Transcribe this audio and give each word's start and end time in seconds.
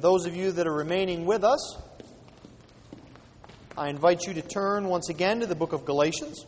Those 0.00 0.26
of 0.26 0.36
you 0.36 0.52
that 0.52 0.68
are 0.68 0.72
remaining 0.72 1.26
with 1.26 1.42
us, 1.42 1.76
I 3.76 3.88
invite 3.88 4.28
you 4.28 4.34
to 4.34 4.42
turn 4.42 4.86
once 4.86 5.08
again 5.08 5.40
to 5.40 5.46
the 5.46 5.56
book 5.56 5.72
of 5.72 5.84
Galatians, 5.84 6.46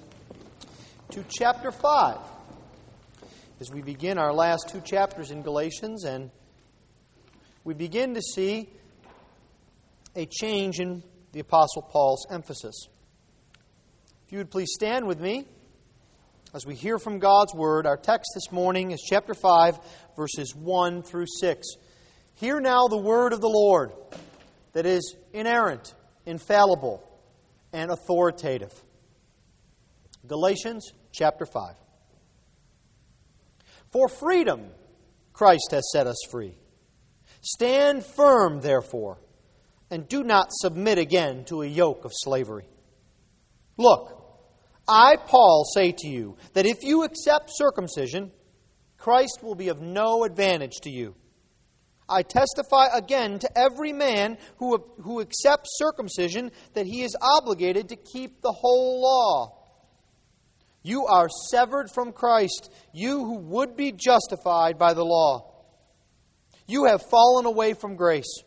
to 1.11 1.24
chapter 1.29 1.72
5, 1.72 2.18
as 3.58 3.68
we 3.72 3.82
begin 3.82 4.18
our 4.18 4.32
last 4.32 4.68
two 4.68 4.80
chapters 4.80 5.32
in 5.32 5.42
Galatians, 5.42 6.04
and 6.04 6.30
we 7.64 7.74
begin 7.74 8.14
to 8.14 8.23
see 8.23 8.68
a 10.14 10.27
change 10.27 10.79
in 10.79 11.03
the 11.32 11.41
Apostle 11.41 11.82
Paul's 11.82 12.29
emphasis. 12.30 12.87
If 14.27 14.32
you 14.32 14.39
would 14.39 14.53
please 14.53 14.71
stand 14.73 15.09
with 15.09 15.19
me 15.19 15.45
as 16.55 16.67
we 16.67 16.77
hear 16.77 17.01
from 17.01 17.19
God's 17.19 17.53
Word. 17.53 17.85
Our 17.85 17.96
text 17.96 18.30
this 18.37 18.53
morning 18.53 18.93
is 18.93 19.05
chapter 19.09 19.35
5, 19.35 19.77
verses 20.14 20.55
1 20.55 21.03
through 21.03 21.27
6. 21.41 21.67
Hear 22.41 22.59
now 22.59 22.88
the 22.88 22.96
word 22.96 23.34
of 23.34 23.43
the 23.43 23.50
Lord 23.50 23.93
that 24.72 24.86
is 24.86 25.14
inerrant, 25.35 25.94
infallible, 26.25 27.07
and 27.71 27.90
authoritative. 27.90 28.72
Galatians 30.26 30.90
chapter 31.13 31.44
5. 31.44 31.75
For 33.92 34.08
freedom 34.08 34.62
Christ 35.34 35.69
has 35.72 35.91
set 35.92 36.06
us 36.06 36.16
free. 36.30 36.56
Stand 37.42 38.06
firm, 38.06 38.62
therefore, 38.62 39.19
and 39.91 40.08
do 40.08 40.22
not 40.22 40.47
submit 40.50 40.97
again 40.97 41.44
to 41.44 41.61
a 41.61 41.66
yoke 41.66 42.06
of 42.06 42.12
slavery. 42.14 42.64
Look, 43.77 44.16
I, 44.88 45.16
Paul, 45.16 45.66
say 45.75 45.92
to 45.98 46.08
you 46.08 46.38
that 46.55 46.64
if 46.64 46.83
you 46.83 47.05
accept 47.05 47.50
circumcision, 47.52 48.33
Christ 48.97 49.41
will 49.42 49.55
be 49.55 49.69
of 49.69 49.83
no 49.83 50.25
advantage 50.25 50.77
to 50.84 50.91
you. 50.91 51.14
I 52.11 52.23
testify 52.23 52.87
again 52.92 53.39
to 53.39 53.59
every 53.59 53.92
man 53.92 54.37
who, 54.56 54.84
who 55.03 55.20
accepts 55.20 55.78
circumcision 55.78 56.50
that 56.75 56.86
he 56.86 57.02
is 57.02 57.17
obligated 57.20 57.89
to 57.91 57.97
keep 57.97 58.42
the 58.42 58.52
whole 58.52 59.00
law. 59.00 59.56
You 60.83 61.06
are 61.06 61.28
severed 61.50 61.91
from 61.94 62.12
Christ, 62.12 62.72
you 62.92 63.25
who 63.25 63.39
would 63.39 63.77
be 63.77 63.92
justified 63.92 64.78
by 64.78 64.94
the 64.94 65.05
law. 65.05 65.64
You 66.67 66.86
have 66.86 67.02
fallen 67.11 67.47
away 67.47 67.75
from 67.75 67.97
grace. 67.97 68.42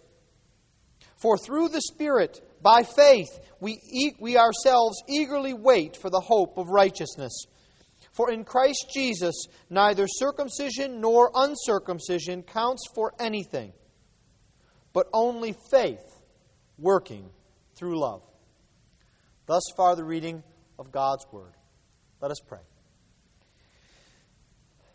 For 1.17 1.37
through 1.37 1.69
the 1.69 1.81
Spirit, 1.81 2.41
by 2.61 2.83
faith, 2.83 3.39
we, 3.59 3.79
eat, 3.91 4.15
we 4.19 4.37
ourselves 4.37 5.01
eagerly 5.07 5.53
wait 5.53 5.95
for 5.95 6.09
the 6.09 6.19
hope 6.19 6.57
of 6.57 6.67
righteousness. 6.69 7.45
For 8.13 8.31
in 8.31 8.43
Christ 8.45 8.91
Jesus, 8.93 9.47
neither 9.71 10.05
circumcision 10.07 11.01
nor 11.01 11.31
uncircumcision 11.33 12.43
counts 12.43 12.83
for 12.93 13.11
anything, 13.19 13.73
but 14.93 15.07
only 15.13 15.55
faith 15.71 16.03
working 16.77 17.27
through 17.75 17.99
love. 17.99 18.21
Thus 19.47 19.63
far, 19.75 19.95
the 19.95 20.03
reading 20.03 20.43
of 20.77 20.91
God's 20.91 21.25
Word. 21.31 21.53
Let 22.21 22.29
us 22.29 22.39
pray. 22.47 22.61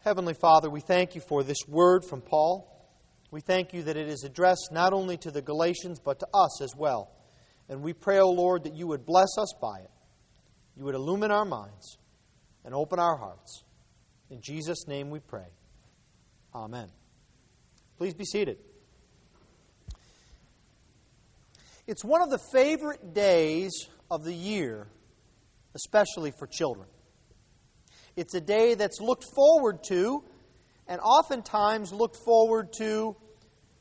Heavenly 0.04 0.34
Father, 0.34 0.70
we 0.70 0.80
thank 0.80 1.16
you 1.16 1.20
for 1.20 1.42
this 1.42 1.58
word 1.66 2.04
from 2.04 2.22
Paul. 2.22 2.72
We 3.32 3.40
thank 3.40 3.74
you 3.74 3.82
that 3.82 3.96
it 3.96 4.08
is 4.08 4.22
addressed 4.22 4.70
not 4.70 4.92
only 4.92 5.16
to 5.18 5.30
the 5.32 5.42
Galatians, 5.42 6.00
but 6.02 6.20
to 6.20 6.28
us 6.32 6.62
as 6.62 6.74
well. 6.76 7.10
And 7.68 7.82
we 7.82 7.92
pray, 7.92 8.18
O 8.18 8.22
oh 8.22 8.30
Lord, 8.30 8.64
that 8.64 8.76
you 8.76 8.86
would 8.86 9.04
bless 9.04 9.36
us 9.38 9.52
by 9.60 9.80
it. 9.80 9.90
You 10.76 10.84
would 10.84 10.94
illumine 10.94 11.32
our 11.32 11.44
minds 11.44 11.98
and 12.64 12.74
open 12.74 12.98
our 12.98 13.16
hearts. 13.16 13.64
In 14.30 14.40
Jesus' 14.42 14.86
name 14.86 15.10
we 15.10 15.20
pray. 15.20 15.46
Amen. 16.54 16.88
Please 17.96 18.14
be 18.14 18.24
seated. 18.24 18.58
It's 21.86 22.04
one 22.04 22.20
of 22.22 22.30
the 22.30 22.38
favorite 22.52 23.14
days 23.14 23.72
of 24.10 24.24
the 24.24 24.34
year, 24.34 24.88
especially 25.74 26.32
for 26.38 26.46
children. 26.46 26.86
It's 28.14 28.34
a 28.34 28.40
day 28.40 28.74
that's 28.74 29.00
looked 29.00 29.24
forward 29.34 29.78
to, 29.88 30.22
and 30.86 31.00
oftentimes 31.00 31.92
looked 31.92 32.18
forward 32.24 32.72
to 32.78 33.16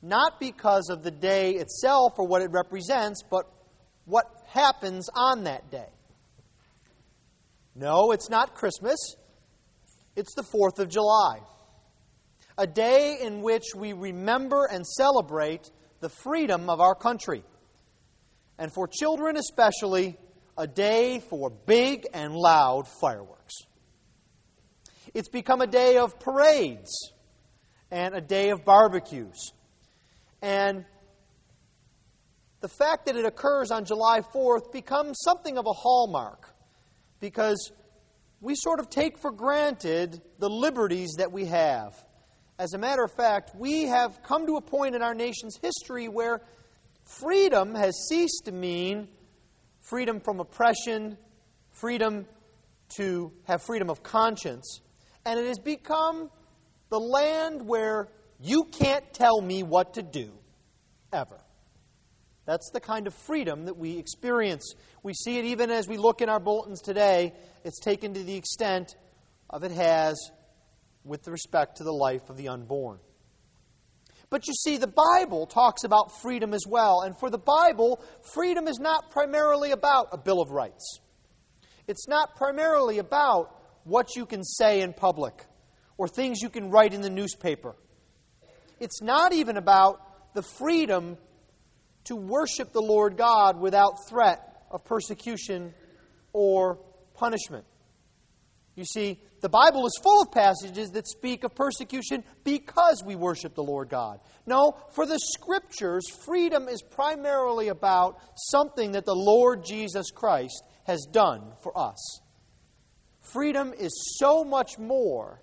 not 0.02 0.40
because 0.40 0.90
of 0.90 1.04
the 1.04 1.12
day 1.12 1.56
itself 1.56 2.14
or 2.18 2.28
what 2.28 2.42
it 2.42 2.52
represents, 2.52 3.24
but 3.30 3.46
what 4.06 4.26
happens 4.48 5.10
on 5.14 5.44
that 5.44 5.70
day. 5.70 5.90
No, 7.80 8.12
it's 8.12 8.28
not 8.28 8.56
Christmas. 8.56 8.98
It's 10.16 10.34
the 10.34 10.42
4th 10.42 10.80
of 10.80 10.90
July. 10.90 11.42
A 12.58 12.66
day 12.66 13.20
in 13.22 13.44
which 13.44 13.66
we 13.76 13.94
remember 13.94 14.66
and 14.66 14.86
celebrate 14.86 15.70
the 16.00 16.10
freedom 16.10 16.72
of 16.72 16.82
our 16.82 16.96
country. 16.96 17.44
And 18.58 18.74
for 18.74 18.88
children 18.88 19.38
especially, 19.38 20.18
a 20.58 20.66
day 20.66 21.20
for 21.30 21.52
big 21.52 22.08
and 22.16 22.34
loud 22.34 22.88
fireworks. 23.00 23.54
It's 25.14 25.30
become 25.30 25.62
a 25.62 25.68
day 25.68 25.98
of 25.98 26.20
parades 26.20 27.14
and 27.92 28.16
a 28.16 28.22
day 28.22 28.50
of 28.50 28.66
barbecues. 28.66 29.52
And 30.42 30.84
the 32.62 32.70
fact 32.70 33.06
that 33.06 33.16
it 33.16 33.26
occurs 33.26 33.70
on 33.70 33.86
July 33.86 34.22
4th 34.34 34.72
becomes 34.72 35.20
something 35.24 35.60
of 35.60 35.68
a 35.68 35.74
hallmark 35.74 36.57
because 37.20 37.72
we 38.42 38.56
sort 38.56 38.80
of 38.80 38.90
take 38.90 39.18
for 39.18 39.32
granted 39.32 40.22
the 40.40 40.50
liberties 40.50 41.16
that 41.18 41.32
we 41.32 41.46
have. 41.46 41.94
As 42.60 42.74
a 42.74 42.78
matter 42.78 43.04
of 43.04 43.12
fact, 43.12 43.52
we 43.56 43.84
have 43.84 44.22
come 44.24 44.48
to 44.48 44.58
a 44.58 44.62
point 44.62 44.96
in 44.96 45.02
our 45.02 45.14
nation's 45.14 45.58
history 45.62 46.08
where 46.08 46.42
freedom 47.04 47.76
has 47.76 48.08
ceased 48.10 48.46
to 48.46 48.52
mean 48.52 49.08
freedom 49.80 50.20
from 50.20 50.40
oppression, 50.40 51.18
freedom 51.72 52.26
to 52.98 53.32
have 53.44 53.62
freedom 53.62 53.90
of 53.90 54.04
conscience, 54.04 54.82
and 55.26 55.40
it 55.40 55.48
has 55.48 55.60
become 55.60 56.30
the 56.90 57.00
land 57.00 57.66
where 57.66 58.08
you 58.40 58.66
can't 58.66 59.14
tell 59.14 59.42
me 59.42 59.64
what 59.64 59.96
to 59.96 60.02
do, 60.02 60.32
ever. 61.12 61.40
That's 62.48 62.72
the 62.72 62.80
kind 62.80 63.08
of 63.08 63.14
freedom 63.14 63.66
that 63.66 63.76
we 63.76 63.98
experience. 63.98 64.74
We 65.04 65.14
see 65.14 65.38
it 65.38 65.44
even 65.44 65.70
as 65.70 65.86
we 65.86 65.98
look 65.98 66.22
in 66.22 66.30
our 66.30 66.40
bulletins 66.40 66.82
today. 66.82 67.34
It's 67.66 67.78
taken 67.78 68.14
to 68.14 68.24
the 68.24 68.36
extent 68.36 68.96
of 69.50 69.66
it 69.66 69.72
has 69.72 70.32
with 71.04 71.28
respect 71.28 71.78
to 71.78 71.84
the 71.84 71.92
life 71.92 72.30
of 72.30 72.38
the 72.38 72.48
unborn. 72.48 73.00
But 74.30 74.48
you 74.48 74.54
see, 74.54 74.78
the 74.78 74.88
Bible 74.88 75.46
talks 75.46 75.84
about 75.84 76.22
freedom 76.22 76.54
as 76.54 76.64
well. 76.66 77.02
And 77.02 77.20
for 77.20 77.30
the 77.30 77.38
Bible, 77.38 78.02
freedom 78.34 78.70
is 78.70 78.80
not 78.80 79.12
primarily 79.12 79.72
about 79.72 80.08
a 80.14 80.18
Bill 80.18 80.42
of 80.42 80.50
Rights. 80.50 81.02
It's 81.86 82.08
not 82.08 82.38
primarily 82.38 83.00
about 83.00 83.54
what 83.84 84.16
you 84.16 84.26
can 84.26 84.46
say 84.46 84.82
in 84.82 84.94
public 84.94 85.46
or 85.98 86.08
things 86.08 86.42
you 86.42 86.50
can 86.50 86.70
write 86.70 86.94
in 86.94 87.02
the 87.02 87.10
newspaper. 87.10 87.76
It's 88.80 89.02
not 89.02 89.34
even 89.34 89.58
about 89.58 90.34
the 90.34 90.44
freedom 90.44 91.18
to 92.08 92.16
worship 92.16 92.74
the 92.74 92.82
Lord 92.82 93.18
God 93.18 93.60
without 93.60 94.08
threat 94.10 94.40
of 94.72 94.84
persecution 94.86 95.74
or 96.34 96.80
punishment. 97.14 97.66
You 98.76 98.86
see, 98.86 99.20
the 99.42 99.50
Bible 99.50 99.88
is 99.88 100.00
full 100.04 100.22
of 100.22 100.32
passages 100.32 100.92
that 100.92 101.08
speak 101.08 101.44
of 101.44 101.56
persecution 101.56 102.24
because 102.44 103.04
we 103.04 103.16
worship 103.16 103.56
the 103.56 103.64
Lord 103.64 103.90
God. 103.90 104.20
No, 104.46 104.78
for 104.94 105.06
the 105.06 105.20
Scriptures, 105.20 106.08
freedom 106.26 106.68
is 106.68 106.82
primarily 106.82 107.70
about 107.70 108.20
something 108.36 108.92
that 108.92 109.06
the 109.06 109.16
Lord 109.16 109.66
Jesus 109.66 110.12
Christ 110.12 110.64
has 110.86 111.08
done 111.12 111.54
for 111.64 111.78
us. 111.78 112.22
Freedom 113.22 113.74
is 113.78 114.18
so 114.20 114.44
much 114.44 114.78
more 114.78 115.42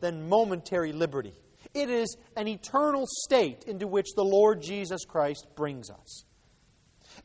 than 0.00 0.28
momentary 0.28 0.92
liberty. 0.92 1.34
It 1.76 1.90
is 1.90 2.16
an 2.36 2.48
eternal 2.48 3.04
state 3.06 3.64
into 3.66 3.86
which 3.86 4.06
the 4.16 4.24
Lord 4.24 4.62
Jesus 4.62 5.04
Christ 5.04 5.46
brings 5.56 5.90
us. 5.90 6.24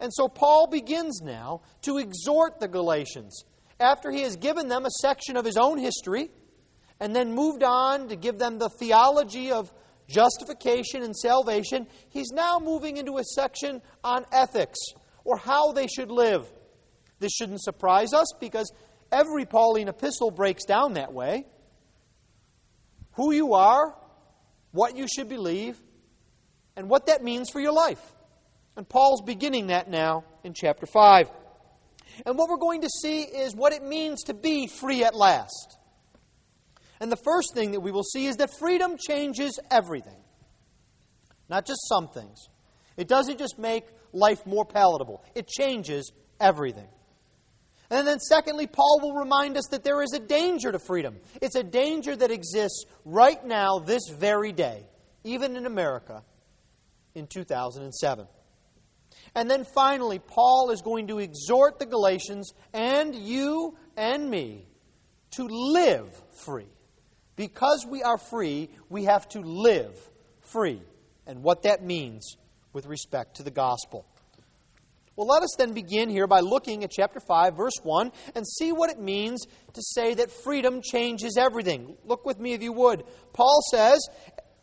And 0.01 0.11
so 0.13 0.27
Paul 0.27 0.67
begins 0.67 1.21
now 1.21 1.61
to 1.83 1.97
exhort 1.99 2.59
the 2.59 2.67
Galatians 2.67 3.45
after 3.79 4.11
he 4.11 4.23
has 4.23 4.35
given 4.35 4.67
them 4.67 4.85
a 4.85 4.91
section 5.01 5.37
of 5.37 5.45
his 5.45 5.55
own 5.55 5.77
history 5.77 6.31
and 6.99 7.15
then 7.15 7.31
moved 7.33 7.63
on 7.63 8.09
to 8.09 8.17
give 8.17 8.37
them 8.39 8.59
the 8.59 8.69
theology 8.77 9.53
of 9.53 9.73
justification 10.09 11.01
and 11.01 11.15
salvation. 11.15 11.87
He's 12.09 12.31
now 12.33 12.59
moving 12.61 12.97
into 12.97 13.19
a 13.19 13.23
section 13.23 13.81
on 14.03 14.25
ethics 14.33 14.79
or 15.23 15.37
how 15.37 15.71
they 15.71 15.87
should 15.87 16.11
live. 16.11 16.45
This 17.19 17.31
shouldn't 17.31 17.63
surprise 17.63 18.13
us 18.13 18.27
because 18.39 18.69
every 19.13 19.45
Pauline 19.45 19.87
epistle 19.87 20.29
breaks 20.29 20.65
down 20.65 20.93
that 20.93 21.13
way. 21.13 21.45
Who 23.13 23.31
you 23.31 23.53
are, 23.53 23.95
what 24.71 24.95
you 24.95 25.07
should 25.07 25.29
believe, 25.29 25.77
and 26.75 26.89
what 26.89 27.07
that 27.07 27.23
means 27.23 27.49
for 27.49 27.59
your 27.59 27.73
life. 27.73 28.01
And 28.75 28.87
Paul's 28.87 29.21
beginning 29.21 29.67
that 29.67 29.89
now 29.89 30.23
in 30.43 30.53
chapter 30.53 30.85
5. 30.85 31.29
And 32.25 32.37
what 32.37 32.49
we're 32.49 32.57
going 32.57 32.81
to 32.81 32.89
see 32.89 33.21
is 33.21 33.55
what 33.55 33.73
it 33.73 33.83
means 33.83 34.23
to 34.23 34.33
be 34.33 34.67
free 34.67 35.03
at 35.03 35.15
last. 35.15 35.77
And 36.99 37.11
the 37.11 37.17
first 37.17 37.53
thing 37.53 37.71
that 37.71 37.79
we 37.79 37.91
will 37.91 38.03
see 38.03 38.27
is 38.27 38.37
that 38.37 38.51
freedom 38.59 38.95
changes 38.97 39.59
everything, 39.71 40.21
not 41.49 41.65
just 41.65 41.87
some 41.89 42.07
things. 42.07 42.47
It 42.95 43.07
doesn't 43.07 43.39
just 43.39 43.57
make 43.57 43.85
life 44.13 44.45
more 44.45 44.65
palatable, 44.65 45.23
it 45.35 45.47
changes 45.47 46.11
everything. 46.39 46.87
And 47.91 48.07
then, 48.07 48.19
secondly, 48.19 48.67
Paul 48.67 48.99
will 49.01 49.15
remind 49.15 49.57
us 49.57 49.67
that 49.71 49.83
there 49.83 50.01
is 50.01 50.13
a 50.13 50.19
danger 50.19 50.71
to 50.71 50.79
freedom. 50.79 51.17
It's 51.41 51.55
a 51.55 51.63
danger 51.63 52.15
that 52.15 52.31
exists 52.31 52.85
right 53.03 53.45
now, 53.45 53.79
this 53.79 54.07
very 54.09 54.53
day, 54.53 54.85
even 55.25 55.57
in 55.57 55.65
America 55.65 56.23
in 57.13 57.27
2007. 57.27 58.27
And 59.35 59.51
then 59.51 59.65
finally, 59.65 60.19
Paul 60.19 60.71
is 60.71 60.81
going 60.81 61.07
to 61.07 61.19
exhort 61.19 61.79
the 61.79 61.85
Galatians 61.85 62.53
and 62.73 63.13
you 63.13 63.77
and 63.97 64.29
me 64.29 64.65
to 65.31 65.43
live 65.43 66.09
free. 66.45 66.71
Because 67.35 67.85
we 67.85 68.03
are 68.03 68.17
free, 68.17 68.69
we 68.89 69.03
have 69.03 69.27
to 69.29 69.41
live 69.41 69.97
free. 70.39 70.81
And 71.27 71.43
what 71.43 71.63
that 71.63 71.83
means 71.83 72.37
with 72.71 72.85
respect 72.85 73.37
to 73.37 73.43
the 73.43 73.51
gospel. 73.51 74.05
Well, 75.15 75.27
let 75.27 75.43
us 75.43 75.53
then 75.57 75.73
begin 75.73 76.09
here 76.09 76.25
by 76.25 76.39
looking 76.39 76.83
at 76.83 76.91
chapter 76.91 77.19
5, 77.19 77.57
verse 77.57 77.77
1, 77.83 78.11
and 78.33 78.47
see 78.47 78.71
what 78.71 78.89
it 78.89 78.99
means 78.99 79.45
to 79.73 79.81
say 79.81 80.13
that 80.13 80.31
freedom 80.31 80.81
changes 80.81 81.37
everything. 81.37 81.97
Look 82.05 82.25
with 82.25 82.39
me 82.39 82.53
if 82.53 82.63
you 82.63 82.71
would. 82.71 83.03
Paul 83.33 83.61
says, 83.71 83.99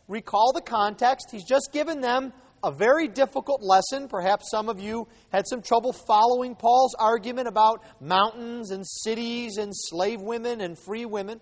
recall 0.07 0.51
the 0.53 0.61
context. 0.61 1.27
He's 1.31 1.45
just 1.45 1.69
given 1.71 2.01
them 2.01 2.33
a 2.63 2.71
very 2.71 3.07
difficult 3.07 3.61
lesson. 3.61 4.07
Perhaps 4.07 4.49
some 4.49 4.69
of 4.69 4.79
you 4.79 5.07
had 5.31 5.45
some 5.47 5.61
trouble 5.61 5.93
following 5.93 6.55
Paul's 6.55 6.95
argument 6.99 7.47
about 7.47 7.83
mountains 8.01 8.71
and 8.71 8.85
cities 8.85 9.57
and 9.57 9.71
slave 9.73 10.19
women 10.19 10.61
and 10.61 10.77
free 10.77 11.05
women. 11.05 11.39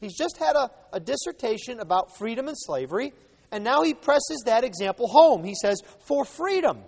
He's 0.00 0.16
just 0.16 0.36
had 0.38 0.54
a, 0.54 0.70
a 0.92 1.00
dissertation 1.00 1.80
about 1.80 2.16
freedom 2.16 2.46
and 2.46 2.56
slavery, 2.58 3.12
and 3.50 3.64
now 3.64 3.82
he 3.82 3.94
presses 3.94 4.42
that 4.46 4.64
example 4.64 5.08
home. 5.08 5.44
He 5.44 5.54
says, 5.54 5.80
For 6.06 6.24
freedom 6.24 6.84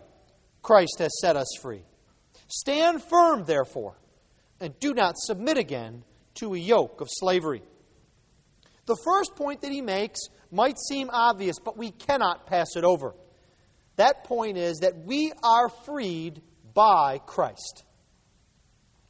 Christ 0.63 0.97
has 1.01 1.11
set 1.21 1.37
us 1.37 1.49
free. 1.61 1.83
Stand 2.49 3.03
firm, 3.03 3.45
therefore, 3.45 3.99
and 4.61 4.79
do 4.79 4.95
not 4.95 5.19
submit 5.19 5.59
again 5.59 6.05
to 6.35 6.55
a 6.55 6.59
yoke 6.59 7.01
of 7.01 7.09
slavery. 7.11 7.63
The 8.87 8.97
first 9.05 9.35
point 9.37 9.61
that 9.63 9.73
he 9.73 9.81
makes 9.81 10.21
might 10.51 10.79
seem 10.79 11.11
obvious, 11.13 11.59
but 11.59 11.77
we 11.77 11.91
cannot 11.91 12.47
pass 12.47 12.77
it 12.77 12.85
over. 12.85 13.15
That 13.97 14.25
point 14.25 14.57
is 14.57 14.79
that 14.79 15.05
we 15.05 15.33
are 15.43 15.69
freed 15.69 16.41
by 16.75 17.19
Christ. 17.19 17.85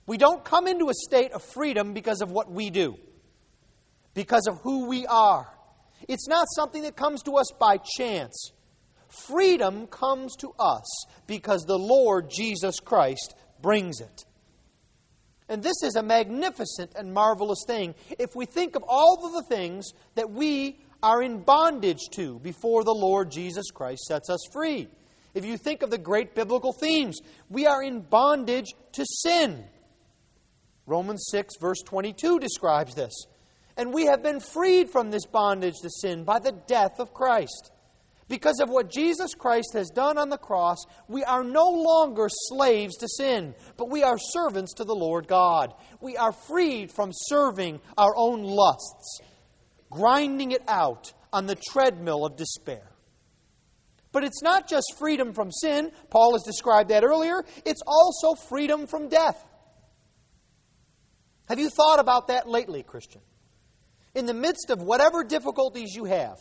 We 0.06 0.18
don't 0.18 0.44
come 0.44 0.66
into 0.66 0.88
a 0.88 0.94
state 0.94 1.32
of 1.32 1.42
freedom 1.42 1.94
because 1.94 2.22
of 2.22 2.30
what 2.30 2.50
we 2.50 2.70
do, 2.70 2.96
because 4.14 4.46
of 4.48 4.58
who 4.62 4.86
we 4.86 5.06
are. 5.06 5.48
It's 6.08 6.28
not 6.28 6.46
something 6.54 6.82
that 6.82 6.96
comes 6.96 7.22
to 7.22 7.36
us 7.36 7.46
by 7.58 7.78
chance. 7.78 8.52
Freedom 9.12 9.86
comes 9.88 10.36
to 10.36 10.54
us 10.58 11.04
because 11.26 11.64
the 11.64 11.78
Lord 11.78 12.30
Jesus 12.30 12.80
Christ 12.80 13.34
brings 13.60 14.00
it. 14.00 14.24
And 15.50 15.62
this 15.62 15.82
is 15.82 15.96
a 15.96 16.02
magnificent 16.02 16.92
and 16.96 17.12
marvelous 17.12 17.62
thing 17.66 17.94
if 18.18 18.34
we 18.34 18.46
think 18.46 18.74
of 18.74 18.82
all 18.88 19.26
of 19.26 19.32
the 19.32 19.54
things 19.54 19.90
that 20.14 20.30
we 20.30 20.80
are 21.02 21.22
in 21.22 21.42
bondage 21.42 22.08
to 22.12 22.38
before 22.38 22.84
the 22.84 22.94
Lord 22.94 23.30
Jesus 23.30 23.70
Christ 23.70 24.04
sets 24.04 24.30
us 24.30 24.40
free. 24.50 24.88
If 25.34 25.44
you 25.44 25.58
think 25.58 25.82
of 25.82 25.90
the 25.90 25.98
great 25.98 26.34
biblical 26.34 26.72
themes, 26.72 27.20
we 27.50 27.66
are 27.66 27.82
in 27.82 28.00
bondage 28.00 28.72
to 28.92 29.04
sin. 29.04 29.62
Romans 30.86 31.26
6, 31.30 31.56
verse 31.60 31.82
22 31.84 32.38
describes 32.38 32.94
this. 32.94 33.26
And 33.76 33.92
we 33.92 34.06
have 34.06 34.22
been 34.22 34.40
freed 34.40 34.88
from 34.88 35.10
this 35.10 35.26
bondage 35.26 35.74
to 35.82 35.90
sin 35.90 36.24
by 36.24 36.38
the 36.38 36.52
death 36.52 36.98
of 36.98 37.12
Christ. 37.12 37.72
Because 38.32 38.60
of 38.60 38.70
what 38.70 38.90
Jesus 38.90 39.34
Christ 39.34 39.74
has 39.74 39.90
done 39.90 40.16
on 40.16 40.30
the 40.30 40.38
cross, 40.38 40.78
we 41.06 41.22
are 41.22 41.44
no 41.44 41.68
longer 41.68 42.28
slaves 42.30 42.96
to 42.96 43.06
sin, 43.06 43.54
but 43.76 43.90
we 43.90 44.02
are 44.02 44.16
servants 44.16 44.72
to 44.76 44.84
the 44.84 44.94
Lord 44.94 45.28
God. 45.28 45.74
We 46.00 46.16
are 46.16 46.32
freed 46.32 46.90
from 46.90 47.10
serving 47.12 47.82
our 47.98 48.14
own 48.16 48.42
lusts, 48.42 49.20
grinding 49.90 50.52
it 50.52 50.62
out 50.66 51.12
on 51.30 51.44
the 51.44 51.58
treadmill 51.72 52.24
of 52.24 52.36
despair. 52.36 52.90
But 54.12 54.24
it's 54.24 54.42
not 54.42 54.66
just 54.66 54.94
freedom 54.98 55.34
from 55.34 55.52
sin, 55.52 55.92
Paul 56.08 56.32
has 56.32 56.42
described 56.42 56.88
that 56.88 57.04
earlier, 57.04 57.44
it's 57.66 57.82
also 57.86 58.34
freedom 58.48 58.86
from 58.86 59.10
death. 59.10 59.44
Have 61.50 61.58
you 61.58 61.68
thought 61.68 62.00
about 62.00 62.28
that 62.28 62.48
lately, 62.48 62.82
Christian? 62.82 63.20
In 64.14 64.24
the 64.24 64.32
midst 64.32 64.70
of 64.70 64.80
whatever 64.80 65.22
difficulties 65.22 65.94
you 65.94 66.06
have, 66.06 66.38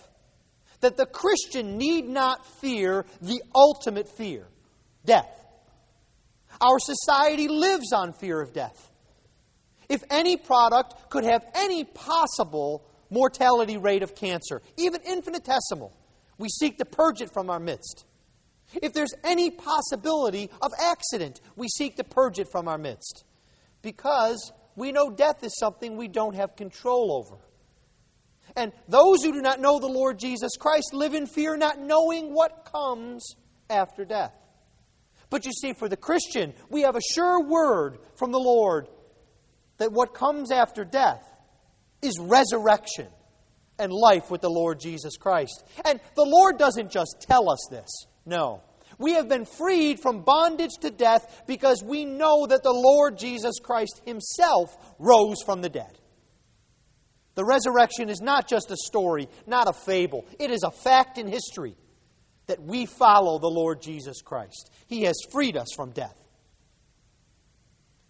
that 0.82 0.98
the 0.98 1.06
Christian 1.06 1.78
need 1.78 2.08
not 2.08 2.46
fear 2.60 3.06
the 3.22 3.42
ultimate 3.56 4.10
fear 4.10 4.48
death. 5.06 5.38
Our 6.60 6.80
society 6.80 7.48
lives 7.48 7.92
on 7.94 8.14
fear 8.14 8.40
of 8.40 8.54
death. 8.54 8.92
If 9.90 10.04
any 10.10 10.38
product 10.38 11.10
could 11.10 11.24
have 11.24 11.44
any 11.56 11.84
possible 11.84 12.86
mortality 13.10 13.78
rate 13.78 14.04
of 14.04 14.16
cancer, 14.16 14.62
even 14.78 15.02
infinitesimal, 15.06 15.92
we 16.38 16.50
seek 16.50 16.78
to 16.78 16.86
purge 16.86 17.22
it 17.22 17.32
from 17.34 17.50
our 17.50 17.60
midst. 17.60 18.06
If 18.82 18.94
there's 18.94 19.14
any 19.24 19.52
possibility 19.52 20.50
of 20.62 20.72
accident, 20.80 21.42
we 21.56 21.68
seek 21.68 21.98
to 21.98 22.04
purge 22.04 22.40
it 22.40 22.48
from 22.52 22.68
our 22.68 22.78
midst. 22.78 23.26
Because 23.82 24.52
we 24.76 24.92
know 24.92 25.10
death 25.10 25.44
is 25.44 25.58
something 25.58 25.98
we 25.98 26.08
don't 26.08 26.36
have 26.36 26.56
control 26.56 27.12
over. 27.12 27.42
And 28.56 28.72
those 28.88 29.24
who 29.24 29.34
do 29.34 29.42
not 29.42 29.60
know 29.60 29.80
the 29.80 29.88
Lord 29.88 30.20
Jesus 30.20 30.52
Christ 30.60 30.94
live 30.94 31.14
in 31.14 31.26
fear, 31.26 31.58
not 31.58 31.80
knowing 31.80 32.34
what 32.34 32.70
comes 32.72 33.36
after 33.70 34.06
death. 34.06 34.34
But 35.30 35.46
you 35.46 35.52
see, 35.54 35.74
for 35.74 35.88
the 35.88 35.98
Christian, 35.98 36.54
we 36.70 36.82
have 36.82 36.96
a 36.96 37.02
sure 37.02 37.42
word 37.42 38.00
from 38.16 38.32
the 38.32 38.40
Lord 38.40 38.88
that 39.78 39.92
what 39.92 40.14
comes 40.14 40.52
after 40.52 40.84
death 40.84 41.24
is 42.02 42.20
resurrection 42.20 43.08
and 43.80 43.92
life 43.92 44.30
with 44.30 44.42
the 44.42 44.50
Lord 44.50 44.80
Jesus 44.80 45.18
Christ. 45.18 45.64
And 45.86 46.00
the 46.16 46.26
Lord 46.26 46.58
doesn't 46.58 46.92
just 46.92 47.16
tell 47.22 47.50
us 47.50 47.68
this. 47.72 47.90
No. 48.26 48.62
We 48.98 49.14
have 49.14 49.28
been 49.28 49.46
freed 49.46 50.00
from 50.00 50.22
bondage 50.22 50.78
to 50.82 50.92
death 50.92 51.44
because 51.48 51.82
we 51.84 52.06
know 52.06 52.46
that 52.46 52.62
the 52.62 52.74
Lord 52.74 53.18
Jesus 53.18 53.56
Christ 53.64 54.02
Himself 54.06 54.76
rose 55.00 55.42
from 55.44 55.62
the 55.62 55.70
dead. 55.70 55.98
The 57.36 57.46
resurrection 57.46 58.10
is 58.10 58.22
not 58.22 58.48
just 58.48 58.72
a 58.72 58.78
story, 58.78 59.28
not 59.48 59.70
a 59.70 59.74
fable. 59.74 60.26
It 60.40 60.52
is 60.52 60.64
a 60.64 60.72
fact 60.72 61.18
in 61.18 61.28
history 61.28 61.76
that 62.48 62.62
we 62.62 62.86
follow 62.86 63.40
the 63.40 63.48
Lord 63.48 63.82
Jesus 63.82 64.22
Christ. 64.22 64.70
He 64.88 65.04
has 65.04 65.16
freed 65.32 65.56
us 65.56 65.70
from 65.76 65.92
death. 65.92 66.18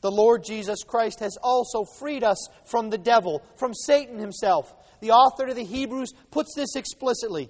The 0.02 0.12
Lord 0.12 0.44
Jesus 0.44 0.84
Christ 0.84 1.20
has 1.20 1.38
also 1.44 1.84
freed 1.84 2.24
us 2.24 2.48
from 2.66 2.90
the 2.90 2.98
devil, 2.98 3.44
from 3.56 3.74
Satan 3.74 4.18
himself. 4.18 4.74
The 5.00 5.12
author 5.12 5.46
to 5.46 5.54
the 5.54 5.64
Hebrews 5.64 6.14
puts 6.32 6.56
this 6.56 6.76
explicitly. 6.76 7.50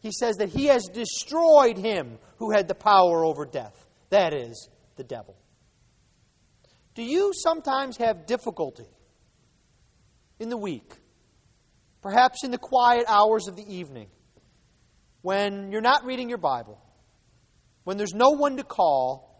He 0.00 0.12
says 0.12 0.36
that 0.36 0.48
he 0.48 0.66
has 0.66 0.86
destroyed 0.86 1.76
him 1.76 2.18
who 2.38 2.52
had 2.52 2.68
the 2.68 2.74
power 2.74 3.22
over 3.22 3.44
death. 3.44 3.86
That 4.08 4.32
is, 4.32 4.70
the 4.96 5.04
devil. 5.04 5.36
Do 6.94 7.02
you 7.02 7.32
sometimes 7.34 7.98
have 7.98 8.26
difficulty 8.26 8.88
in 10.38 10.48
the 10.48 10.56
week 10.56 10.94
Perhaps 12.02 12.44
in 12.44 12.50
the 12.50 12.58
quiet 12.58 13.04
hours 13.08 13.46
of 13.46 13.56
the 13.56 13.74
evening, 13.74 14.08
when 15.22 15.70
you're 15.70 15.82
not 15.82 16.04
reading 16.04 16.28
your 16.28 16.38
Bible, 16.38 16.80
when 17.84 17.96
there's 17.96 18.14
no 18.14 18.30
one 18.30 18.56
to 18.56 18.64
call, 18.64 19.30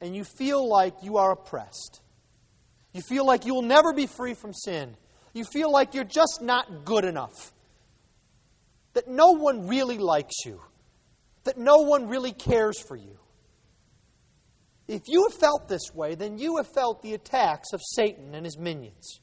and 0.00 0.14
you 0.14 0.24
feel 0.24 0.68
like 0.68 0.94
you 1.02 1.18
are 1.18 1.32
oppressed. 1.32 2.00
You 2.92 3.02
feel 3.02 3.26
like 3.26 3.46
you 3.46 3.54
will 3.54 3.62
never 3.62 3.92
be 3.92 4.06
free 4.06 4.34
from 4.34 4.52
sin. 4.54 4.96
You 5.32 5.44
feel 5.44 5.70
like 5.70 5.94
you're 5.94 6.04
just 6.04 6.40
not 6.40 6.84
good 6.84 7.04
enough. 7.04 7.52
That 8.94 9.08
no 9.08 9.32
one 9.32 9.68
really 9.68 9.98
likes 9.98 10.44
you. 10.44 10.60
That 11.44 11.56
no 11.56 11.78
one 11.78 12.08
really 12.08 12.32
cares 12.32 12.80
for 12.80 12.96
you. 12.96 13.18
If 14.88 15.02
you 15.06 15.28
have 15.28 15.38
felt 15.38 15.68
this 15.68 15.94
way, 15.94 16.16
then 16.16 16.38
you 16.38 16.56
have 16.56 16.66
felt 16.66 17.02
the 17.02 17.14
attacks 17.14 17.72
of 17.72 17.80
Satan 17.94 18.34
and 18.34 18.44
his 18.44 18.58
minions. 18.58 19.20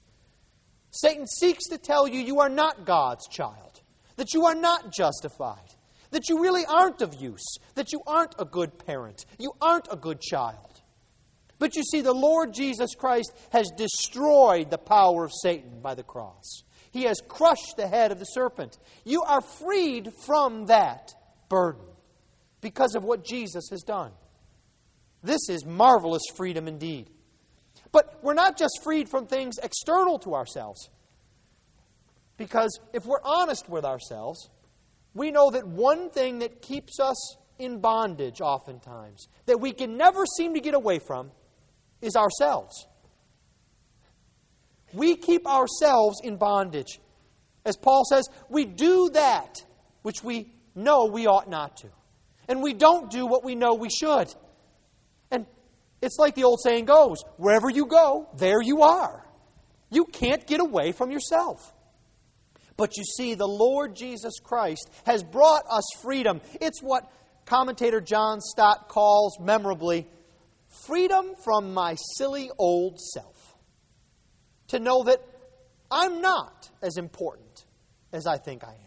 Satan 1.01 1.27
seeks 1.27 1.67
to 1.67 1.77
tell 1.77 2.07
you 2.07 2.19
you 2.19 2.39
are 2.39 2.49
not 2.49 2.85
God's 2.85 3.27
child, 3.27 3.81
that 4.15 4.33
you 4.33 4.45
are 4.45 4.55
not 4.55 4.91
justified, 4.91 5.75
that 6.11 6.27
you 6.27 6.41
really 6.41 6.65
aren't 6.65 7.01
of 7.01 7.13
use, 7.19 7.57
that 7.75 7.91
you 7.91 8.01
aren't 8.07 8.33
a 8.39 8.45
good 8.45 8.79
parent, 8.85 9.25
you 9.37 9.51
aren't 9.61 9.87
a 9.91 9.95
good 9.95 10.19
child. 10.19 10.81
But 11.59 11.75
you 11.75 11.83
see, 11.83 12.01
the 12.01 12.13
Lord 12.13 12.53
Jesus 12.53 12.95
Christ 12.95 13.31
has 13.51 13.69
destroyed 13.77 14.69
the 14.69 14.77
power 14.77 15.25
of 15.25 15.31
Satan 15.41 15.81
by 15.81 15.95
the 15.95 16.03
cross. 16.03 16.63
He 16.91 17.03
has 17.03 17.21
crushed 17.27 17.75
the 17.77 17.87
head 17.87 18.11
of 18.11 18.19
the 18.19 18.25
serpent. 18.25 18.77
You 19.03 19.23
are 19.23 19.41
freed 19.41 20.11
from 20.25 20.65
that 20.67 21.13
burden 21.49 21.85
because 22.61 22.95
of 22.95 23.03
what 23.03 23.23
Jesus 23.25 23.69
has 23.69 23.81
done. 23.81 24.11
This 25.23 25.49
is 25.49 25.65
marvelous 25.65 26.23
freedom 26.35 26.67
indeed. 26.67 27.09
But 27.91 28.19
we're 28.21 28.33
not 28.33 28.57
just 28.57 28.79
freed 28.83 29.09
from 29.09 29.27
things 29.27 29.57
external 29.61 30.19
to 30.19 30.33
ourselves. 30.35 30.89
Because 32.37 32.79
if 32.93 33.05
we're 33.05 33.23
honest 33.23 33.69
with 33.69 33.85
ourselves, 33.85 34.49
we 35.13 35.31
know 35.31 35.49
that 35.51 35.67
one 35.67 36.09
thing 36.09 36.39
that 36.39 36.61
keeps 36.61 36.99
us 36.99 37.37
in 37.57 37.79
bondage, 37.79 38.39
oftentimes, 38.41 39.27
that 39.47 39.59
we 39.59 39.71
can 39.71 39.97
never 39.97 40.25
seem 40.25 40.53
to 40.53 40.59
get 40.59 40.75
away 40.75 40.99
from, 40.99 41.31
is 42.01 42.15
ourselves. 42.15 42.87
We 44.93 45.15
keep 45.15 45.47
ourselves 45.47 46.21
in 46.23 46.37
bondage. 46.37 46.99
As 47.65 47.75
Paul 47.75 48.03
says, 48.09 48.27
we 48.49 48.65
do 48.65 49.09
that 49.13 49.55
which 50.03 50.23
we 50.23 50.53
know 50.75 51.05
we 51.05 51.27
ought 51.27 51.49
not 51.49 51.77
to. 51.77 51.87
And 52.47 52.61
we 52.61 52.73
don't 52.73 53.11
do 53.11 53.25
what 53.25 53.43
we 53.43 53.55
know 53.55 53.73
we 53.73 53.89
should. 53.89 54.33
It's 56.01 56.17
like 56.19 56.35
the 56.35 56.43
old 56.43 56.59
saying 56.61 56.85
goes 56.85 57.17
wherever 57.37 57.69
you 57.69 57.85
go, 57.85 58.29
there 58.35 58.61
you 58.61 58.83
are. 58.83 59.25
You 59.89 60.05
can't 60.05 60.45
get 60.45 60.59
away 60.59 60.91
from 60.91 61.11
yourself. 61.11 61.73
But 62.75 62.97
you 62.97 63.03
see, 63.03 63.33
the 63.33 63.47
Lord 63.47 63.95
Jesus 63.95 64.39
Christ 64.43 64.89
has 65.05 65.23
brought 65.23 65.63
us 65.69 65.83
freedom. 66.01 66.41
It's 66.61 66.81
what 66.81 67.11
commentator 67.45 68.01
John 68.01 68.39
Stott 68.39 68.87
calls 68.87 69.39
memorably 69.39 70.07
freedom 70.85 71.33
from 71.43 71.73
my 71.73 71.95
silly 72.15 72.51
old 72.59 72.99
self. 72.99 73.55
To 74.69 74.79
know 74.79 75.03
that 75.05 75.19
I'm 75.89 76.21
not 76.21 76.69
as 76.81 76.97
important 76.97 77.65
as 78.13 78.27
I 78.27 78.37
think 78.37 78.63
I 78.63 78.73
am. 78.73 78.86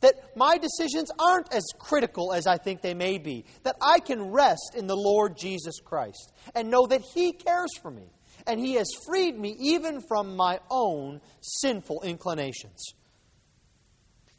That 0.00 0.36
my 0.36 0.58
decisions 0.58 1.10
aren't 1.18 1.52
as 1.52 1.64
critical 1.78 2.32
as 2.32 2.46
I 2.46 2.56
think 2.56 2.80
they 2.80 2.94
may 2.94 3.18
be. 3.18 3.44
That 3.64 3.76
I 3.82 4.00
can 4.00 4.30
rest 4.30 4.74
in 4.74 4.86
the 4.86 4.96
Lord 4.96 5.36
Jesus 5.36 5.78
Christ 5.84 6.32
and 6.54 6.70
know 6.70 6.86
that 6.86 7.02
He 7.14 7.32
cares 7.32 7.70
for 7.82 7.90
me. 7.90 8.10
And 8.46 8.58
He 8.58 8.74
has 8.74 8.88
freed 9.06 9.38
me 9.38 9.54
even 9.60 10.00
from 10.08 10.36
my 10.36 10.60
own 10.70 11.20
sinful 11.40 12.02
inclinations. 12.02 12.94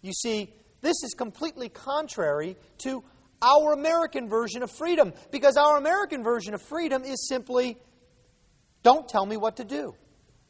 You 0.02 0.14
see, 0.14 0.54
this 0.82 1.04
is 1.04 1.14
completely 1.16 1.70
contrary 1.70 2.58
to 2.80 3.04
our 3.42 3.74
American 3.74 4.30
version 4.30 4.64
of 4.64 4.72
freedom 4.72 5.14
because 5.32 5.58
our 5.58 5.78
American 5.78 6.24
version 6.24 6.54
of 6.54 6.62
freedom 6.62 7.04
is 7.04 7.28
simply 7.28 7.78
don't 8.84 9.08
tell 9.08 9.26
me 9.26 9.38
what 9.38 9.58
to 9.58 9.64
do. 9.64 9.94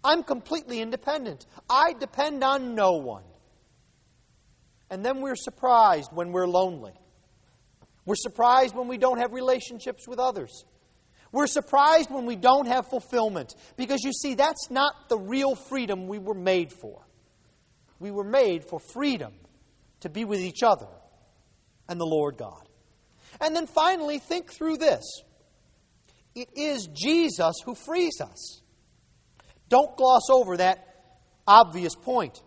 I'm 0.03 0.23
completely 0.23 0.79
independent. 0.79 1.45
I 1.69 1.93
depend 1.93 2.43
on 2.43 2.75
no 2.75 2.93
one. 2.93 3.23
And 4.91 5.03
then 5.05 5.21
we're 5.21 5.37
surprised 5.37 6.11
when 6.11 6.33
we're 6.33 6.47
lonely. 6.47 6.93
We're 8.05 8.15
surprised 8.15 8.75
when 8.75 8.89
we 8.89 8.97
don't 8.97 9.19
have 9.19 9.31
relationships 9.31 10.05
with 10.07 10.19
others. 10.19 10.65
We're 11.31 11.47
surprised 11.47 12.11
when 12.11 12.25
we 12.25 12.35
don't 12.35 12.67
have 12.67 12.87
fulfillment. 12.87 13.55
Because 13.77 14.01
you 14.03 14.11
see, 14.11 14.35
that's 14.35 14.69
not 14.69 14.93
the 15.07 15.17
real 15.17 15.55
freedom 15.55 16.07
we 16.07 16.19
were 16.19 16.35
made 16.35 16.73
for. 16.73 17.07
We 17.99 18.11
were 18.11 18.25
made 18.25 18.65
for 18.65 18.79
freedom 18.79 19.31
to 20.01 20.09
be 20.09 20.25
with 20.25 20.41
each 20.41 20.61
other 20.61 20.87
and 21.87 21.99
the 21.99 22.05
Lord 22.05 22.35
God. 22.37 22.67
And 23.39 23.55
then 23.55 23.67
finally, 23.67 24.19
think 24.19 24.51
through 24.51 24.77
this 24.77 25.21
it 26.35 26.49
is 26.55 26.87
Jesus 26.87 27.55
who 27.63 27.75
frees 27.75 28.19
us. 28.19 28.61
Don't 29.69 29.95
gloss 29.95 30.29
over 30.29 30.57
that 30.57 30.85
obvious 31.47 31.95
point. 31.95 32.41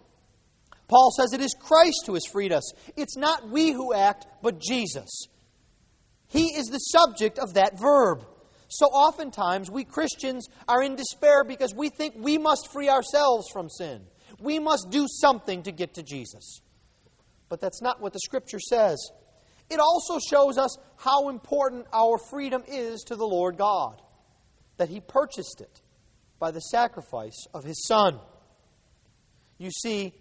Paul 0.88 1.10
says 1.16 1.32
it 1.32 1.40
is 1.40 1.54
Christ 1.58 2.04
who 2.06 2.14
has 2.14 2.24
freed 2.30 2.52
us. 2.52 2.72
It's 2.96 3.16
not 3.16 3.48
we 3.48 3.72
who 3.72 3.94
act, 3.94 4.26
but 4.42 4.60
Jesus. 4.60 5.28
He 6.28 6.46
is 6.56 6.66
the 6.66 6.78
subject 6.78 7.38
of 7.38 7.54
that 7.54 7.78
verb. 7.78 8.24
So 8.68 8.86
oftentimes 8.86 9.70
we 9.70 9.84
Christians 9.84 10.48
are 10.68 10.82
in 10.82 10.96
despair 10.96 11.44
because 11.44 11.74
we 11.74 11.90
think 11.90 12.14
we 12.18 12.38
must 12.38 12.72
free 12.72 12.88
ourselves 12.88 13.46
from 13.52 13.68
sin. 13.70 14.02
We 14.40 14.58
must 14.58 14.88
do 14.90 15.06
something 15.08 15.62
to 15.62 15.72
get 15.72 15.94
to 15.94 16.02
Jesus. 16.02 16.60
But 17.48 17.60
that's 17.60 17.80
not 17.80 18.00
what 18.00 18.12
the 18.12 18.20
Scripture 18.20 18.58
says. 18.58 18.98
It 19.70 19.78
also 19.78 20.18
shows 20.18 20.58
us 20.58 20.76
how 20.96 21.28
important 21.28 21.86
our 21.92 22.18
freedom 22.30 22.62
is 22.66 23.02
to 23.04 23.16
the 23.16 23.26
Lord 23.26 23.56
God, 23.56 24.02
that 24.76 24.88
He 24.88 25.00
purchased 25.00 25.60
it 25.60 25.80
by 26.38 26.50
the 26.50 26.60
sacrifice 26.60 27.46
of 27.54 27.64
His 27.64 27.86
Son. 27.86 28.18
You 29.58 29.70
see, 29.70 30.12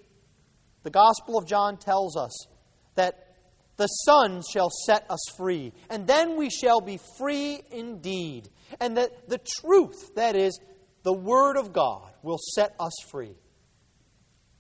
the 0.84 0.90
Gospel 0.90 1.38
of 1.38 1.48
John 1.48 1.78
tells 1.78 2.16
us 2.18 2.48
that 2.96 3.36
the 3.78 3.88
Son 3.88 4.42
shall 4.54 4.70
set 4.86 5.06
us 5.10 5.22
free, 5.36 5.74
and 5.90 6.06
then 6.06 6.38
we 6.38 6.50
shall 6.50 6.80
be 6.80 7.00
free 7.18 7.62
indeed. 7.72 8.50
And 8.80 8.98
that 8.98 9.30
the 9.30 9.40
truth, 9.62 10.14
that 10.16 10.36
is, 10.36 10.60
the 11.04 11.14
Word 11.14 11.58
of 11.58 11.74
God, 11.74 12.12
will 12.22 12.40
set 12.56 12.76
us 12.80 12.94
free. 13.10 13.36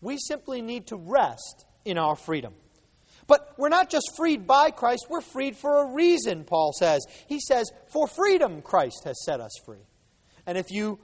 We 0.01 0.18
simply 0.18 0.62
need 0.62 0.88
to 0.88 0.98
rest 0.98 1.65
in 1.86 1.98
our 1.98 2.15
freedom. 2.15 2.53
But 3.27 3.53
we're 3.58 3.70
not 3.70 3.89
just 3.89 4.12
freed 4.18 4.46
by 4.46 4.72
Christ, 4.72 5.08
we're 5.10 5.22
freed 5.22 5.56
for 5.56 5.84
a 5.84 5.94
reason, 5.94 6.44
Paul 6.44 6.74
says. 6.77 7.06
He 7.27 7.39
says, 7.39 7.72
For 7.92 8.08
freedom, 8.08 8.62
Christ 8.62 9.03
has 9.06 9.24
set 9.24 9.39
us 9.39 9.51
free. 9.65 9.86
And 10.46 10.58
if 10.58 10.72
you 10.72 11.00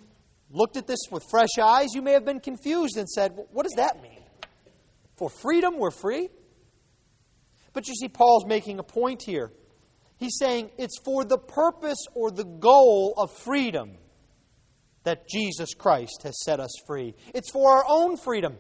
looked 0.52 0.76
at 0.76 0.88
this 0.88 1.00
with 1.12 1.24
fresh 1.30 1.58
eyes, 1.62 1.90
you 1.94 2.02
may 2.02 2.12
have 2.12 2.26
been 2.26 2.42
confused 2.42 2.98
and 2.98 3.08
said, 3.08 3.34
well, 3.36 3.48
What 3.52 3.64
does 3.64 3.76
that 3.78 4.02
mean? 4.02 4.19
For 5.20 5.30
freedom, 5.30 5.78
we're 5.78 5.92
free? 5.92 6.30
But 7.74 7.88
you 7.88 7.94
see, 7.94 8.08
Paul's 8.08 8.46
making 8.46 8.80
a 8.80 8.84
point 8.84 9.22
here. 9.22 9.52
He's 10.18 10.38
saying 10.40 10.72
it's 10.78 10.98
for 11.04 11.26
the 11.26 11.38
purpose 11.38 12.00
or 12.16 12.32
the 12.32 12.46
goal 12.46 13.14
of 13.18 13.32
freedom 13.32 13.98
that 15.04 15.28
Jesus 15.28 15.74
Christ 15.74 16.22
has 16.24 16.42
set 16.44 16.60
us 16.60 16.72
free. 16.88 17.16
It's 17.34 17.52
for 17.52 17.72
our 17.72 17.84
own 17.88 18.18
freedom. 18.18 18.58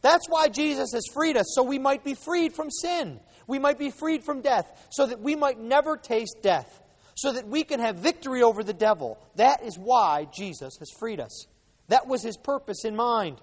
That's 0.00 0.26
why 0.28 0.48
Jesus 0.48 0.90
has 0.92 1.04
freed 1.14 1.36
us, 1.36 1.46
so 1.54 1.62
we 1.62 1.78
might 1.78 2.02
be 2.02 2.14
freed 2.14 2.52
from 2.52 2.70
sin. 2.70 3.20
We 3.46 3.60
might 3.60 3.78
be 3.78 3.90
freed 3.90 4.24
from 4.24 4.40
death, 4.40 4.88
so 4.90 5.06
that 5.06 5.20
we 5.20 5.36
might 5.36 5.60
never 5.60 5.96
taste 5.96 6.38
death, 6.42 6.80
so 7.14 7.32
that 7.32 7.46
we 7.46 7.62
can 7.62 7.78
have 7.78 7.96
victory 7.96 8.42
over 8.42 8.64
the 8.64 8.72
devil. 8.72 9.24
That 9.36 9.64
is 9.64 9.78
why 9.78 10.26
Jesus 10.32 10.76
has 10.78 10.90
freed 10.98 11.20
us. 11.20 11.46
That 11.88 12.08
was 12.08 12.22
his 12.22 12.36
purpose 12.36 12.84
in 12.84 12.96
mind. 12.96 13.40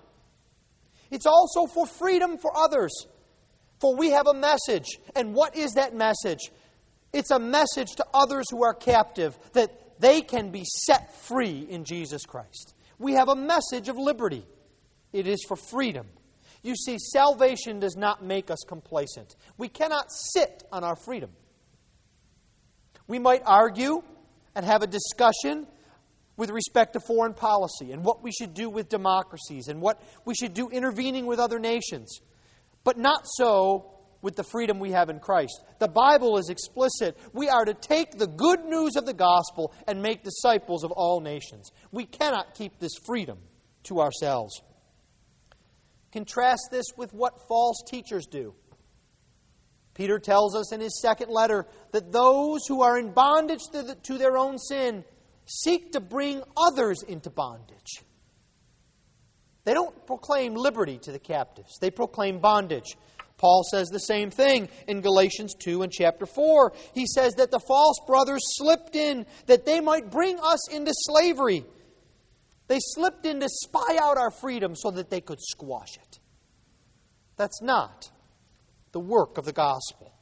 It's 1.11 1.25
also 1.25 1.65
for 1.65 1.85
freedom 1.85 2.37
for 2.37 2.55
others. 2.55 2.91
For 3.79 3.95
we 3.95 4.11
have 4.11 4.27
a 4.27 4.33
message. 4.33 4.87
And 5.15 5.33
what 5.33 5.55
is 5.55 5.73
that 5.73 5.93
message? 5.93 6.51
It's 7.13 7.31
a 7.31 7.39
message 7.39 7.89
to 7.97 8.05
others 8.13 8.45
who 8.51 8.63
are 8.63 8.73
captive 8.73 9.37
that 9.53 9.71
they 9.99 10.21
can 10.21 10.51
be 10.51 10.63
set 10.65 11.15
free 11.15 11.65
in 11.69 11.83
Jesus 11.83 12.25
Christ. 12.25 12.73
We 12.97 13.13
have 13.13 13.29
a 13.29 13.35
message 13.35 13.89
of 13.89 13.97
liberty. 13.97 14.45
It 15.13 15.27
is 15.27 15.43
for 15.47 15.55
freedom. 15.55 16.07
You 16.61 16.75
see, 16.75 16.97
salvation 16.99 17.79
does 17.79 17.95
not 17.95 18.23
make 18.23 18.51
us 18.51 18.59
complacent. 18.67 19.35
We 19.57 19.69
cannot 19.69 20.11
sit 20.11 20.63
on 20.71 20.83
our 20.83 20.95
freedom. 20.95 21.31
We 23.07 23.17
might 23.17 23.41
argue 23.45 24.03
and 24.55 24.65
have 24.65 24.83
a 24.83 24.87
discussion 24.87 25.67
with 26.39 26.49
respect 26.51 26.93
to 26.93 27.01
foreign 27.01 27.33
policy 27.33 27.91
and 27.91 28.01
what 28.01 28.23
we 28.23 28.31
should 28.31 28.53
do 28.53 28.69
with 28.69 28.87
democracies 28.87 29.67
and 29.67 29.81
what 29.81 30.01
we 30.23 30.33
should 30.33 30.53
do 30.53 30.69
intervening 30.69 31.25
with 31.25 31.37
other 31.37 31.59
nations, 31.59 32.21
but 32.85 32.97
not 32.97 33.27
so 33.35 33.91
with 34.21 34.37
the 34.37 34.43
freedom 34.43 34.79
we 34.79 34.91
have 34.91 35.09
in 35.09 35.19
Christ. 35.19 35.61
The 35.79 35.89
Bible 35.89 36.37
is 36.37 36.47
explicit. 36.49 37.17
We 37.33 37.49
are 37.49 37.65
to 37.65 37.73
take 37.73 38.17
the 38.17 38.25
good 38.25 38.63
news 38.63 38.95
of 38.95 39.05
the 39.05 39.13
gospel 39.13 39.73
and 39.85 40.01
make 40.01 40.23
disciples 40.23 40.85
of 40.85 40.91
all 40.91 41.19
nations. 41.19 41.71
We 41.91 42.05
cannot 42.05 42.55
keep 42.55 42.79
this 42.79 42.93
freedom 43.05 43.39
to 43.83 43.99
ourselves. 43.99 44.61
Contrast 46.13 46.69
this 46.71 46.85
with 46.95 47.13
what 47.13 47.47
false 47.49 47.83
teachers 47.85 48.25
do. 48.25 48.55
Peter 49.93 50.19
tells 50.19 50.55
us 50.55 50.71
in 50.71 50.79
his 50.79 51.01
second 51.01 51.29
letter 51.29 51.65
that 51.91 52.13
those 52.13 52.61
who 52.65 52.81
are 52.81 52.97
in 52.97 53.11
bondage 53.11 53.63
to, 53.73 53.83
the, 53.83 53.95
to 53.95 54.17
their 54.17 54.37
own 54.37 54.57
sin 54.57 55.03
seek 55.49 55.93
to 55.93 55.99
bring 55.99 56.43
others 56.55 57.01
into 57.07 57.29
bondage. 57.29 58.03
They 59.65 59.73
don't 59.73 60.05
proclaim 60.05 60.53
liberty 60.53 60.99
to 60.99 61.11
the 61.11 61.19
captives, 61.19 61.77
they 61.81 61.91
proclaim 61.91 62.39
bondage. 62.39 62.95
Paul 63.37 63.63
says 63.71 63.87
the 63.87 63.99
same 63.99 64.31
thing 64.31 64.67
in 64.85 64.99
Galatians 64.99 65.55
2 65.59 65.81
and 65.83 65.91
chapter 65.91 66.25
4. 66.25 66.73
He 66.93 67.05
says 67.07 67.35
that 67.35 67.51
the 67.51 67.59
false 67.59 67.95
brothers 68.05 68.41
slipped 68.57 68.97
in 68.97 69.25
that 69.45 69.65
they 69.65 69.79
might 69.79 70.11
bring 70.11 70.37
us 70.39 70.69
into 70.69 70.91
slavery. 70.93 71.65
They 72.67 72.79
slipped 72.81 73.25
in 73.25 73.39
to 73.39 73.47
spy 73.47 73.97
out 74.01 74.17
our 74.17 74.29
freedom 74.29 74.75
so 74.75 74.91
that 74.91 75.09
they 75.09 75.21
could 75.21 75.39
squash 75.39 75.95
it. 75.95 76.19
That's 77.37 77.61
not 77.61 78.11
the 78.91 78.99
work 78.99 79.37
of 79.37 79.45
the 79.45 79.53
gospel. 79.53 80.13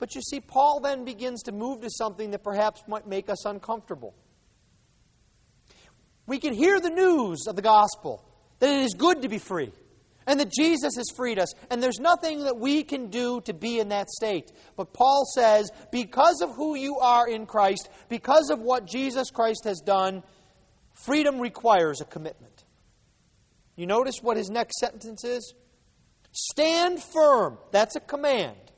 But 0.00 0.16
you 0.16 0.22
see, 0.22 0.40
Paul 0.40 0.80
then 0.80 1.04
begins 1.04 1.44
to 1.44 1.52
move 1.52 1.82
to 1.82 1.90
something 1.90 2.32
that 2.32 2.42
perhaps 2.42 2.82
might 2.88 3.06
make 3.06 3.30
us 3.30 3.44
uncomfortable. 3.44 4.14
We 6.26 6.40
can 6.40 6.52
hear 6.52 6.80
the 6.80 6.90
news 6.90 7.46
of 7.46 7.54
the 7.54 7.62
gospel 7.62 8.24
that 8.58 8.70
it 8.70 8.82
is 8.84 8.94
good 8.94 9.22
to 9.22 9.28
be 9.28 9.38
free 9.38 9.72
and 10.26 10.40
that 10.40 10.52
Jesus 10.52 10.94
has 10.96 11.06
freed 11.16 11.38
us, 11.38 11.52
and 11.70 11.82
there's 11.82 11.98
nothing 11.98 12.44
that 12.44 12.56
we 12.56 12.82
can 12.82 13.08
do 13.08 13.40
to 13.42 13.54
be 13.54 13.78
in 13.78 13.88
that 13.88 14.08
state. 14.10 14.52
But 14.76 14.92
Paul 14.92 15.24
says, 15.34 15.70
because 15.92 16.40
of 16.42 16.54
who 16.54 16.76
you 16.76 16.98
are 16.98 17.28
in 17.28 17.46
Christ, 17.46 17.88
because 18.08 18.50
of 18.50 18.60
what 18.60 18.86
Jesus 18.86 19.30
Christ 19.30 19.62
has 19.64 19.80
done, 19.80 20.22
Freedom 21.04 21.40
requires 21.40 22.00
a 22.02 22.04
commitment. 22.04 22.64
You 23.74 23.86
notice 23.86 24.16
what 24.20 24.36
his 24.36 24.50
next 24.50 24.78
sentence 24.78 25.24
is? 25.24 25.54
Stand 26.32 27.02
firm. 27.02 27.56
That's 27.70 27.96
a 27.96 28.00
command. 28.00 28.69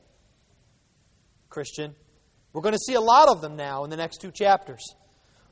Christian. 1.52 1.94
We're 2.52 2.62
going 2.62 2.74
to 2.74 2.78
see 2.78 2.94
a 2.94 3.00
lot 3.00 3.28
of 3.28 3.40
them 3.40 3.56
now 3.56 3.84
in 3.84 3.90
the 3.90 3.96
next 3.96 4.18
two 4.18 4.32
chapters. 4.32 4.82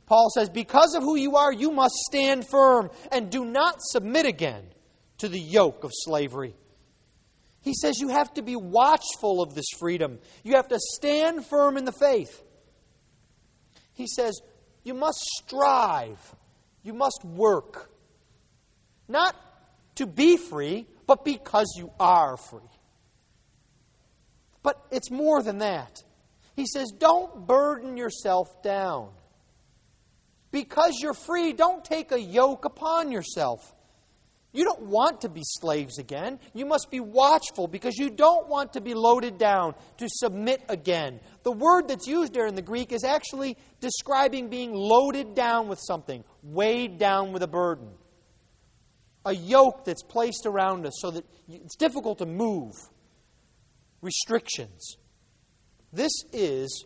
Paul 0.07 0.28
says, 0.35 0.49
Because 0.49 0.95
of 0.95 1.02
who 1.02 1.16
you 1.16 1.37
are, 1.37 1.52
you 1.52 1.71
must 1.71 1.95
stand 1.95 2.47
firm 2.47 2.90
and 3.12 3.30
do 3.30 3.45
not 3.45 3.76
submit 3.80 4.26
again 4.26 4.64
to 5.19 5.28
the 5.28 5.38
yoke 5.38 5.85
of 5.85 5.92
slavery. 5.95 6.57
He 7.62 7.75
says 7.75 8.00
you 8.00 8.09
have 8.09 8.33
to 8.35 8.42
be 8.42 8.57
watchful 8.57 9.42
of 9.42 9.54
this 9.54 9.66
freedom. 9.78 10.19
You 10.42 10.57
have 10.57 10.69
to 10.69 10.78
stand 10.78 11.47
firm 11.47 11.76
in 11.76 11.85
the 11.85 11.92
faith. 11.92 12.42
He 13.92 14.07
says 14.07 14.40
you 14.83 14.95
must 14.95 15.19
strive. 15.19 16.19
You 16.83 16.95
must 16.95 17.23
work. 17.25 17.90
Not 19.09 19.37
to 19.97 20.07
be 20.07 20.38
free, 20.38 20.87
but 21.07 21.25
because 21.25 21.75
you 21.76 21.90
are 22.00 22.37
free. 22.37 22.62
But 24.62 24.85
it's 24.90 25.11
more 25.11 25.43
than 25.43 25.59
that. 25.59 26.02
He 26.57 26.67
says, 26.67 26.93
don't 26.97 27.47
burden 27.47 27.97
yourself 27.97 28.62
down. 28.62 29.11
Because 30.50 30.99
you're 31.00 31.14
free, 31.14 31.52
don't 31.52 31.85
take 31.85 32.12
a 32.12 32.21
yoke 32.21 32.64
upon 32.64 33.12
yourself. 33.12 33.75
You 34.52 34.64
don't 34.64 34.83
want 34.83 35.21
to 35.21 35.29
be 35.29 35.43
slaves 35.45 35.99
again. 35.99 36.40
You 36.55 36.67
must 36.67 36.90
be 36.90 36.99
watchful 36.99 37.69
because 37.69 37.97
you 37.97 38.11
don't 38.11 38.49
want 38.49 38.73
to 38.73 38.81
be 38.81 38.95
loaded 38.95 39.38
down, 39.38 39.75
to 39.99 40.09
submit 40.09 40.62
again. 40.69 41.21
The 41.45 41.52
word 41.52 41.87
that's 41.87 42.09
used 42.09 42.35
there 42.35 42.49
in 42.49 42.57
the 42.57 42.62
Greek 42.62 42.90
is 42.90 43.05
actually 43.05 43.57
describing 43.81 44.49
being 44.49 44.75
loaded 44.75 45.37
down 45.37 45.69
with 45.69 45.79
something, 45.81 46.25
weighed 46.43 46.99
down 46.99 47.33
with 47.33 47.45
a 47.45 47.49
burden. 47.49 47.90
A 49.25 49.33
yoke 49.33 49.85
that's 49.85 50.02
placed 50.02 50.47
around 50.47 50.85
us 50.85 50.95
so 51.00 51.12
that 51.12 51.25
it's 51.49 51.76
difficult 51.76 52.19
to 52.19 52.26
move. 52.26 52.75
Restrictions. 54.02 54.97
This 55.92 56.12
is 56.33 56.85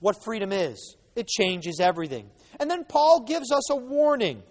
what 0.00 0.22
freedom 0.24 0.52
is. 0.52 0.96
It 1.14 1.28
changes 1.28 1.78
everything. 1.80 2.30
And 2.58 2.70
then 2.70 2.84
Paul 2.84 3.24
gives 3.26 3.52
us 3.52 3.70
a 3.70 3.76
warning 3.76 4.42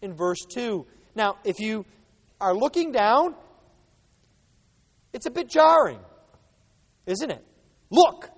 in 0.00 0.14
verse 0.14 0.40
2 0.54 0.86
now, 1.14 1.36
if 1.44 1.60
you 1.60 1.84
are 2.40 2.54
looking 2.54 2.92
down, 2.92 3.34
it's 5.12 5.26
a 5.26 5.30
bit 5.30 5.48
jarring, 5.48 6.00
isn't 7.06 7.30
it? 7.30 7.44
Look, 7.90 8.30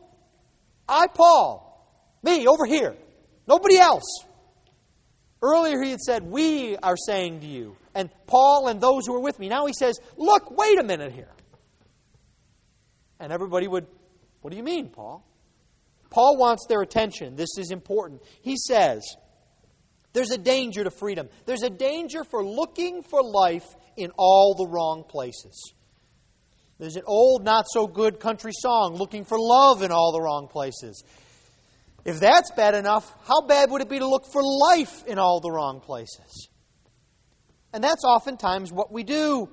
I, 0.88 1.06
Paul, 1.06 2.20
me 2.22 2.46
over 2.46 2.66
here, 2.66 2.96
nobody 3.46 3.78
else. 3.78 4.24
Earlier 5.40 5.82
he 5.82 5.90
had 5.90 6.00
said, 6.00 6.24
We 6.24 6.76
are 6.78 6.96
saying 6.96 7.40
to 7.40 7.46
you, 7.46 7.76
and 7.94 8.10
Paul 8.26 8.68
and 8.68 8.80
those 8.80 9.06
who 9.06 9.14
are 9.14 9.20
with 9.20 9.38
me. 9.38 9.48
Now 9.48 9.66
he 9.66 9.72
says, 9.72 9.98
Look, 10.16 10.50
wait 10.50 10.78
a 10.80 10.82
minute 10.82 11.12
here. 11.12 11.28
And 13.20 13.32
everybody 13.32 13.68
would, 13.68 13.86
What 14.40 14.50
do 14.50 14.56
you 14.56 14.62
mean, 14.62 14.88
Paul? 14.88 15.24
Paul 16.10 16.36
wants 16.36 16.66
their 16.68 16.80
attention. 16.80 17.34
This 17.34 17.58
is 17.58 17.70
important. 17.70 18.22
He 18.42 18.56
says, 18.56 19.02
there's 20.12 20.30
a 20.30 20.38
danger 20.38 20.84
to 20.84 20.90
freedom. 20.90 21.28
There's 21.44 21.64
a 21.64 21.70
danger 21.70 22.22
for 22.22 22.44
looking 22.44 23.02
for 23.02 23.20
life 23.20 23.66
in 23.96 24.12
all 24.16 24.54
the 24.54 24.66
wrong 24.66 25.04
places. 25.08 25.74
There's 26.78 26.96
an 26.96 27.02
old, 27.06 27.44
not 27.44 27.66
so 27.68 27.86
good 27.86 28.20
country 28.20 28.52
song, 28.54 28.94
looking 28.96 29.24
for 29.24 29.36
love 29.38 29.82
in 29.82 29.90
all 29.90 30.12
the 30.12 30.20
wrong 30.20 30.48
places. 30.48 31.02
If 32.04 32.20
that's 32.20 32.50
bad 32.52 32.74
enough, 32.74 33.12
how 33.26 33.46
bad 33.46 33.70
would 33.70 33.80
it 33.80 33.88
be 33.88 33.98
to 33.98 34.06
look 34.06 34.26
for 34.32 34.42
life 34.42 35.04
in 35.06 35.18
all 35.18 35.40
the 35.40 35.50
wrong 35.50 35.80
places? 35.80 36.48
And 37.72 37.82
that's 37.82 38.04
oftentimes 38.04 38.72
what 38.72 38.92
we 38.92 39.02
do. 39.02 39.48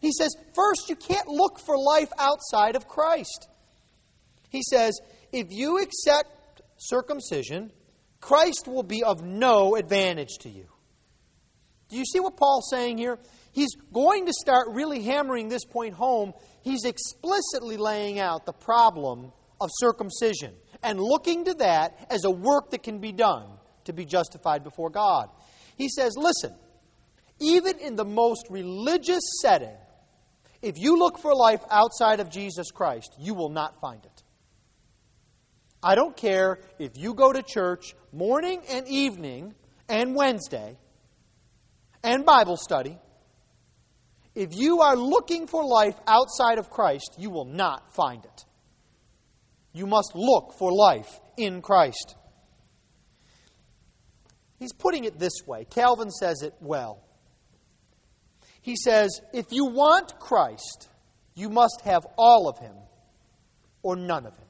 He 0.00 0.12
says, 0.12 0.34
first, 0.54 0.88
you 0.88 0.96
can't 0.96 1.28
look 1.28 1.60
for 1.60 1.76
life 1.78 2.10
outside 2.18 2.76
of 2.76 2.88
Christ. 2.88 3.48
He 4.50 4.62
says, 4.62 4.98
if 5.32 5.46
you 5.50 5.78
accept 5.80 6.62
circumcision, 6.78 7.72
Christ 8.20 8.66
will 8.66 8.82
be 8.82 9.02
of 9.02 9.22
no 9.22 9.76
advantage 9.76 10.38
to 10.40 10.48
you. 10.48 10.66
Do 11.88 11.96
you 11.96 12.04
see 12.04 12.20
what 12.20 12.36
Paul's 12.36 12.68
saying 12.70 12.98
here? 12.98 13.18
He's 13.52 13.74
going 13.92 14.26
to 14.26 14.32
start 14.32 14.68
really 14.70 15.02
hammering 15.02 15.48
this 15.48 15.64
point 15.64 15.94
home. 15.94 16.32
He's 16.62 16.84
explicitly 16.84 17.76
laying 17.76 18.18
out 18.18 18.46
the 18.46 18.52
problem 18.52 19.32
of 19.60 19.68
circumcision 19.74 20.54
and 20.82 20.98
looking 20.98 21.44
to 21.44 21.54
that 21.54 22.06
as 22.10 22.24
a 22.24 22.30
work 22.30 22.70
that 22.70 22.82
can 22.82 22.98
be 22.98 23.12
done 23.12 23.46
to 23.84 23.92
be 23.92 24.04
justified 24.04 24.64
before 24.64 24.90
God. 24.90 25.28
He 25.76 25.88
says, 25.88 26.14
listen, 26.16 26.54
even 27.40 27.78
in 27.78 27.96
the 27.96 28.04
most 28.04 28.46
religious 28.50 29.22
setting, 29.42 29.76
if 30.62 30.78
you 30.78 30.96
look 30.96 31.18
for 31.18 31.34
life 31.34 31.60
outside 31.70 32.20
of 32.20 32.30
Jesus 32.30 32.70
Christ, 32.70 33.14
you 33.18 33.34
will 33.34 33.50
not 33.50 33.80
find 33.80 34.04
it. 34.04 34.22
I 35.82 35.96
don't 35.96 36.16
care 36.16 36.60
if 36.78 36.96
you 36.96 37.14
go 37.14 37.32
to 37.32 37.42
church 37.42 37.94
morning 38.12 38.62
and 38.70 38.86
evening 38.86 39.54
and 39.88 40.14
Wednesday 40.14 40.78
and 42.04 42.24
Bible 42.24 42.56
study. 42.56 42.96
If 44.34 44.54
you 44.54 44.80
are 44.80 44.96
looking 44.96 45.46
for 45.48 45.64
life 45.64 45.96
outside 46.06 46.58
of 46.58 46.70
Christ, 46.70 47.16
you 47.18 47.30
will 47.30 47.44
not 47.44 47.94
find 47.94 48.24
it. 48.24 48.44
You 49.72 49.86
must 49.86 50.12
look 50.14 50.54
for 50.58 50.72
life 50.72 51.20
in 51.36 51.60
Christ. 51.60 52.14
He's 54.58 54.72
putting 54.72 55.04
it 55.04 55.18
this 55.18 55.44
way. 55.46 55.64
Calvin 55.64 56.10
says 56.10 56.42
it 56.42 56.54
well. 56.60 57.02
He 58.62 58.76
says, 58.76 59.20
if 59.32 59.46
you 59.50 59.66
want 59.66 60.18
Christ, 60.18 60.88
you 61.34 61.50
must 61.50 61.82
have 61.84 62.06
all 62.16 62.48
of 62.48 62.58
him 62.58 62.74
or 63.82 63.96
none 63.96 64.24
of 64.24 64.36
him. 64.36 64.46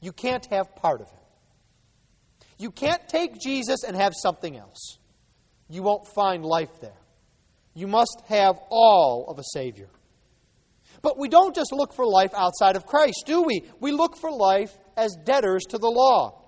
You 0.00 0.12
can't 0.12 0.44
have 0.46 0.74
part 0.74 1.00
of 1.00 1.08
him. 1.08 1.18
You 2.58 2.70
can't 2.70 3.08
take 3.08 3.40
Jesus 3.40 3.84
and 3.84 3.96
have 3.96 4.12
something 4.20 4.56
else. 4.56 4.98
You 5.68 5.82
won't 5.82 6.06
find 6.08 6.44
life 6.44 6.80
there. 6.80 6.98
You 7.74 7.86
must 7.86 8.22
have 8.28 8.58
all 8.68 9.26
of 9.28 9.38
a 9.38 9.44
Savior. 9.44 9.88
But 11.02 11.18
we 11.18 11.28
don't 11.28 11.54
just 11.54 11.72
look 11.72 11.94
for 11.94 12.06
life 12.06 12.32
outside 12.34 12.76
of 12.76 12.84
Christ, 12.84 13.24
do 13.26 13.42
we? 13.42 13.62
We 13.80 13.92
look 13.92 14.16
for 14.16 14.30
life 14.30 14.76
as 14.96 15.16
debtors 15.24 15.62
to 15.70 15.78
the 15.78 15.88
law. 15.88 16.41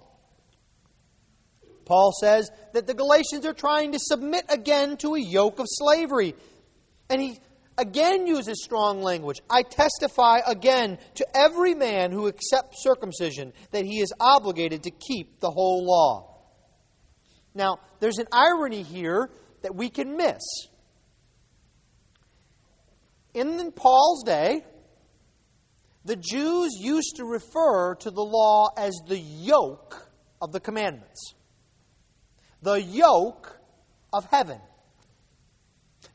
Paul 1.85 2.13
says 2.21 2.51
that 2.73 2.87
the 2.87 2.95
Galatians 2.95 3.47
are 3.47 3.53
trying 3.53 3.93
to 3.93 3.99
submit 4.01 4.45
again 4.49 4.97
to 4.99 5.15
a 5.15 5.21
yoke 5.21 5.59
of 5.59 5.67
slavery. 5.69 6.35
And 7.11 7.21
he 7.21 7.39
again 7.77 8.27
uses 8.27 8.63
strong 8.63 9.03
language. 9.03 9.41
I 9.51 9.63
testify 9.63 10.41
again 10.47 10.99
to 11.15 11.27
every 11.35 11.75
man 11.75 12.13
who 12.13 12.29
accepts 12.29 12.83
circumcision 12.83 13.53
that 13.73 13.85
he 13.85 14.01
is 14.01 14.13
obligated 14.21 14.85
to 14.85 14.91
keep 14.91 15.41
the 15.41 15.51
whole 15.51 15.85
law. 15.87 16.31
Now, 17.55 17.79
there's 18.01 18.19
an 18.19 18.27
irony 18.33 18.83
here 18.83 19.31
that 19.63 19.75
we 19.75 19.89
can 19.89 20.17
miss. 20.17 20.43
In 23.33 23.73
Paul's 23.73 24.23
day, 24.25 24.65
the 26.05 26.17
Jews 26.17 26.73
used 26.79 27.17
to 27.17 27.25
refer 27.25 27.95
to 27.97 28.11
the 28.11 28.23
law 28.23 28.69
as 28.77 28.93
the 29.09 29.19
yoke 29.19 30.09
of 30.41 30.53
the 30.53 30.61
commandments, 30.61 31.35
the 32.65 32.83
yoke 32.83 33.61
of 34.13 34.27
heaven. 34.31 34.59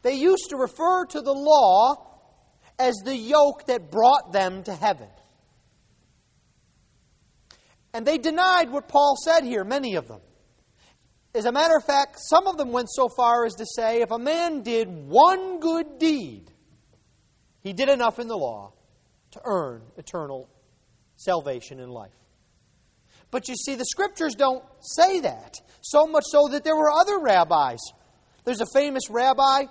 They 0.01 0.15
used 0.15 0.49
to 0.49 0.57
refer 0.57 1.05
to 1.05 1.21
the 1.21 1.33
law 1.33 2.07
as 2.79 2.95
the 3.05 3.15
yoke 3.15 3.67
that 3.67 3.91
brought 3.91 4.33
them 4.33 4.63
to 4.63 4.73
heaven. 4.73 5.09
And 7.93 8.05
they 8.05 8.17
denied 8.17 8.71
what 8.71 8.87
Paul 8.87 9.15
said 9.23 9.43
here, 9.43 9.63
many 9.63 9.95
of 9.95 10.07
them. 10.07 10.21
As 11.35 11.45
a 11.45 11.51
matter 11.51 11.75
of 11.75 11.85
fact, 11.85 12.17
some 12.19 12.47
of 12.47 12.57
them 12.57 12.71
went 12.71 12.89
so 12.89 13.09
far 13.09 13.45
as 13.45 13.53
to 13.55 13.65
say 13.65 14.01
if 14.01 14.09
a 14.09 14.17
man 14.17 14.63
did 14.63 14.87
one 14.87 15.59
good 15.59 15.99
deed, 15.99 16.51
he 17.61 17.73
did 17.73 17.89
enough 17.89 18.17
in 18.17 18.27
the 18.27 18.37
law 18.37 18.73
to 19.31 19.41
earn 19.45 19.83
eternal 19.97 20.49
salvation 21.15 21.79
in 21.79 21.89
life. 21.89 22.13
But 23.31 23.47
you 23.47 23.55
see, 23.55 23.75
the 23.75 23.85
scriptures 23.85 24.35
don't 24.35 24.63
say 24.79 25.19
that. 25.21 25.55
So 25.81 26.07
much 26.07 26.23
so 26.27 26.47
that 26.49 26.63
there 26.63 26.75
were 26.75 26.91
other 26.91 27.19
rabbis. 27.19 27.79
There's 28.43 28.61
a 28.61 28.67
famous 28.73 29.09
rabbi 29.09 29.65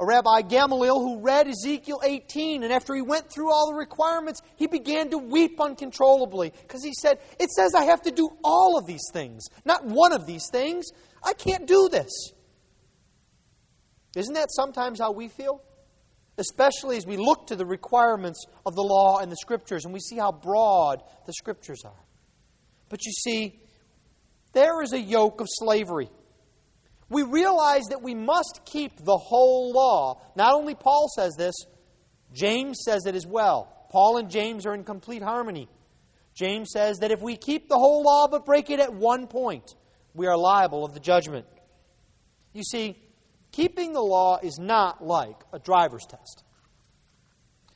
a 0.00 0.04
Rabbi 0.04 0.42
Gamaliel 0.42 0.98
who 0.98 1.20
read 1.20 1.46
Ezekiel 1.46 2.00
18, 2.02 2.64
and 2.64 2.72
after 2.72 2.94
he 2.94 3.02
went 3.02 3.30
through 3.30 3.52
all 3.52 3.70
the 3.70 3.78
requirements, 3.78 4.40
he 4.56 4.66
began 4.66 5.10
to 5.10 5.18
weep 5.18 5.60
uncontrollably 5.60 6.52
because 6.62 6.82
he 6.82 6.92
said, 7.00 7.20
It 7.38 7.50
says 7.50 7.74
I 7.74 7.84
have 7.84 8.02
to 8.02 8.10
do 8.10 8.28
all 8.42 8.76
of 8.76 8.86
these 8.86 9.04
things, 9.12 9.44
not 9.64 9.84
one 9.84 10.12
of 10.12 10.26
these 10.26 10.48
things. 10.50 10.86
I 11.22 11.32
can't 11.32 11.66
do 11.66 11.88
this. 11.90 12.10
Isn't 14.16 14.34
that 14.34 14.50
sometimes 14.50 14.98
how 14.98 15.12
we 15.12 15.28
feel? 15.28 15.62
Especially 16.38 16.96
as 16.96 17.06
we 17.06 17.16
look 17.16 17.46
to 17.48 17.56
the 17.56 17.66
requirements 17.66 18.44
of 18.66 18.74
the 18.74 18.82
law 18.82 19.18
and 19.18 19.30
the 19.30 19.36
scriptures 19.36 19.84
and 19.84 19.94
we 19.94 20.00
see 20.00 20.16
how 20.16 20.32
broad 20.32 21.02
the 21.26 21.32
scriptures 21.32 21.82
are. 21.84 22.03
But 22.88 23.04
you 23.06 23.12
see, 23.12 23.60
there 24.52 24.82
is 24.82 24.92
a 24.92 25.00
yoke 25.00 25.40
of 25.40 25.46
slavery 25.50 26.10
we 27.08 27.22
realize 27.22 27.84
that 27.90 28.02
we 28.02 28.14
must 28.14 28.62
keep 28.64 29.04
the 29.04 29.16
whole 29.16 29.72
law. 29.72 30.20
Not 30.36 30.54
only 30.54 30.74
Paul 30.74 31.08
says 31.14 31.34
this, 31.36 31.54
James 32.32 32.80
says 32.84 33.06
it 33.06 33.14
as 33.14 33.26
well. 33.26 33.70
Paul 33.90 34.16
and 34.16 34.30
James 34.30 34.66
are 34.66 34.74
in 34.74 34.84
complete 34.84 35.22
harmony. 35.22 35.68
James 36.34 36.70
says 36.72 36.98
that 36.98 37.12
if 37.12 37.20
we 37.20 37.36
keep 37.36 37.68
the 37.68 37.76
whole 37.76 38.02
law 38.02 38.26
but 38.26 38.44
break 38.44 38.70
it 38.70 38.80
at 38.80 38.92
one 38.92 39.28
point, 39.28 39.76
we 40.14 40.26
are 40.26 40.36
liable 40.36 40.84
of 40.84 40.94
the 40.94 41.00
judgment. 41.00 41.46
You 42.52 42.64
see, 42.64 42.96
keeping 43.52 43.92
the 43.92 44.02
law 44.02 44.38
is 44.42 44.58
not 44.58 45.04
like 45.04 45.40
a 45.52 45.58
driver's 45.58 46.06
test. 46.06 46.42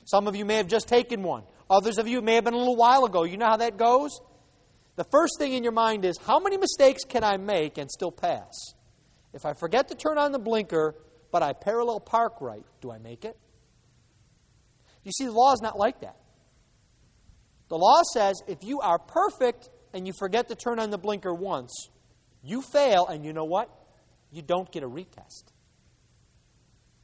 Some 0.06 0.26
of 0.26 0.34
you 0.34 0.44
may 0.44 0.56
have 0.56 0.66
just 0.66 0.88
taken 0.88 1.22
one. 1.22 1.44
Others 1.70 1.98
of 1.98 2.08
you 2.08 2.22
may 2.22 2.34
have 2.34 2.44
been 2.44 2.54
a 2.54 2.58
little 2.58 2.76
while 2.76 3.04
ago. 3.04 3.24
You 3.24 3.36
know 3.36 3.46
how 3.46 3.58
that 3.58 3.76
goes? 3.76 4.18
The 4.98 5.04
first 5.04 5.38
thing 5.38 5.52
in 5.52 5.62
your 5.62 5.72
mind 5.72 6.04
is 6.04 6.18
how 6.18 6.40
many 6.40 6.56
mistakes 6.56 7.04
can 7.04 7.22
I 7.22 7.36
make 7.36 7.78
and 7.78 7.88
still 7.88 8.10
pass? 8.10 8.52
If 9.32 9.46
I 9.46 9.52
forget 9.52 9.86
to 9.90 9.94
turn 9.94 10.18
on 10.18 10.32
the 10.32 10.40
blinker, 10.40 10.96
but 11.30 11.40
I 11.40 11.52
parallel 11.52 12.00
park 12.00 12.40
right, 12.40 12.64
do 12.80 12.90
I 12.90 12.98
make 12.98 13.24
it? 13.24 13.38
You 15.04 15.12
see, 15.12 15.26
the 15.26 15.30
law 15.30 15.52
is 15.52 15.62
not 15.62 15.78
like 15.78 16.00
that. 16.00 16.16
The 17.68 17.76
law 17.76 18.02
says 18.12 18.42
if 18.48 18.64
you 18.64 18.80
are 18.80 18.98
perfect 18.98 19.70
and 19.94 20.04
you 20.04 20.12
forget 20.18 20.48
to 20.48 20.56
turn 20.56 20.80
on 20.80 20.90
the 20.90 20.98
blinker 20.98 21.32
once, 21.32 21.90
you 22.42 22.60
fail, 22.60 23.06
and 23.06 23.24
you 23.24 23.32
know 23.32 23.44
what? 23.44 23.70
You 24.32 24.42
don't 24.42 24.68
get 24.72 24.82
a 24.82 24.88
retest. 24.88 25.52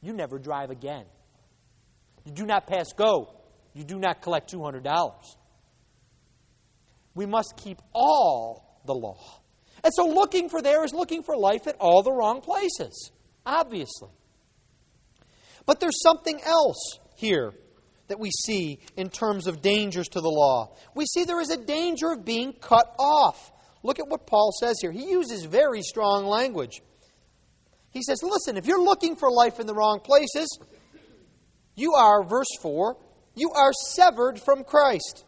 You 0.01 0.11
never 0.11 0.37
drive 0.37 0.69
again. 0.69 1.05
You 2.25 2.33
do 2.33 2.45
not 2.45 2.67
pass 2.67 2.91
go. 2.91 3.37
You 3.73 3.85
do 3.85 3.97
not 3.99 4.21
collect 4.21 4.51
$200. 4.51 4.83
We 7.15 7.25
must 7.25 7.55
keep 7.57 7.81
all 7.93 8.79
the 8.85 8.93
law. 8.93 9.39
And 9.83 9.93
so 9.93 10.05
looking 10.05 10.49
for 10.49 10.61
there 10.61 10.83
is 10.83 10.93
looking 10.93 11.23
for 11.23 11.35
life 11.35 11.67
at 11.67 11.75
all 11.79 12.03
the 12.03 12.11
wrong 12.11 12.41
places, 12.41 13.11
obviously. 13.45 14.09
But 15.65 15.79
there's 15.79 16.01
something 16.01 16.39
else 16.43 16.99
here 17.15 17.53
that 18.07 18.19
we 18.19 18.29
see 18.29 18.79
in 18.95 19.09
terms 19.09 19.47
of 19.47 19.61
dangers 19.61 20.07
to 20.09 20.21
the 20.21 20.29
law. 20.29 20.75
We 20.93 21.05
see 21.05 21.23
there 21.23 21.41
is 21.41 21.49
a 21.49 21.57
danger 21.57 22.11
of 22.11 22.23
being 22.23 22.53
cut 22.53 22.93
off. 22.99 23.51
Look 23.83 23.99
at 23.99 24.07
what 24.07 24.27
Paul 24.27 24.51
says 24.59 24.77
here. 24.81 24.91
He 24.91 25.09
uses 25.09 25.45
very 25.45 25.81
strong 25.81 26.25
language. 26.25 26.81
He 27.91 28.01
says, 28.03 28.21
Listen, 28.23 28.57
if 28.57 28.65
you're 28.65 28.81
looking 28.81 29.15
for 29.15 29.31
life 29.31 29.59
in 29.59 29.67
the 29.67 29.73
wrong 29.73 29.99
places, 29.99 30.59
you 31.75 31.93
are, 31.93 32.23
verse 32.23 32.47
4, 32.61 32.97
you 33.35 33.51
are 33.51 33.71
severed 33.73 34.39
from 34.39 34.63
Christ. 34.63 35.24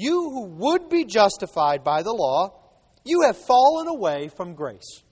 You 0.00 0.30
who 0.30 0.44
would 0.46 0.88
be 0.88 1.04
justified 1.04 1.84
by 1.84 2.02
the 2.02 2.14
law, 2.14 2.58
you 3.04 3.20
have 3.26 3.36
fallen 3.36 3.86
away 3.86 4.28
from 4.34 4.54
grace. 4.54 5.02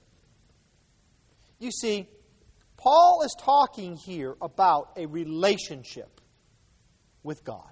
You 1.59 1.71
see, 1.71 2.09
Paul 2.79 3.21
is 3.23 3.37
talking 3.39 3.97
here 3.97 4.35
about 4.41 4.93
a 4.97 5.05
relationship 5.05 6.23
with 7.23 7.45
God. 7.45 7.71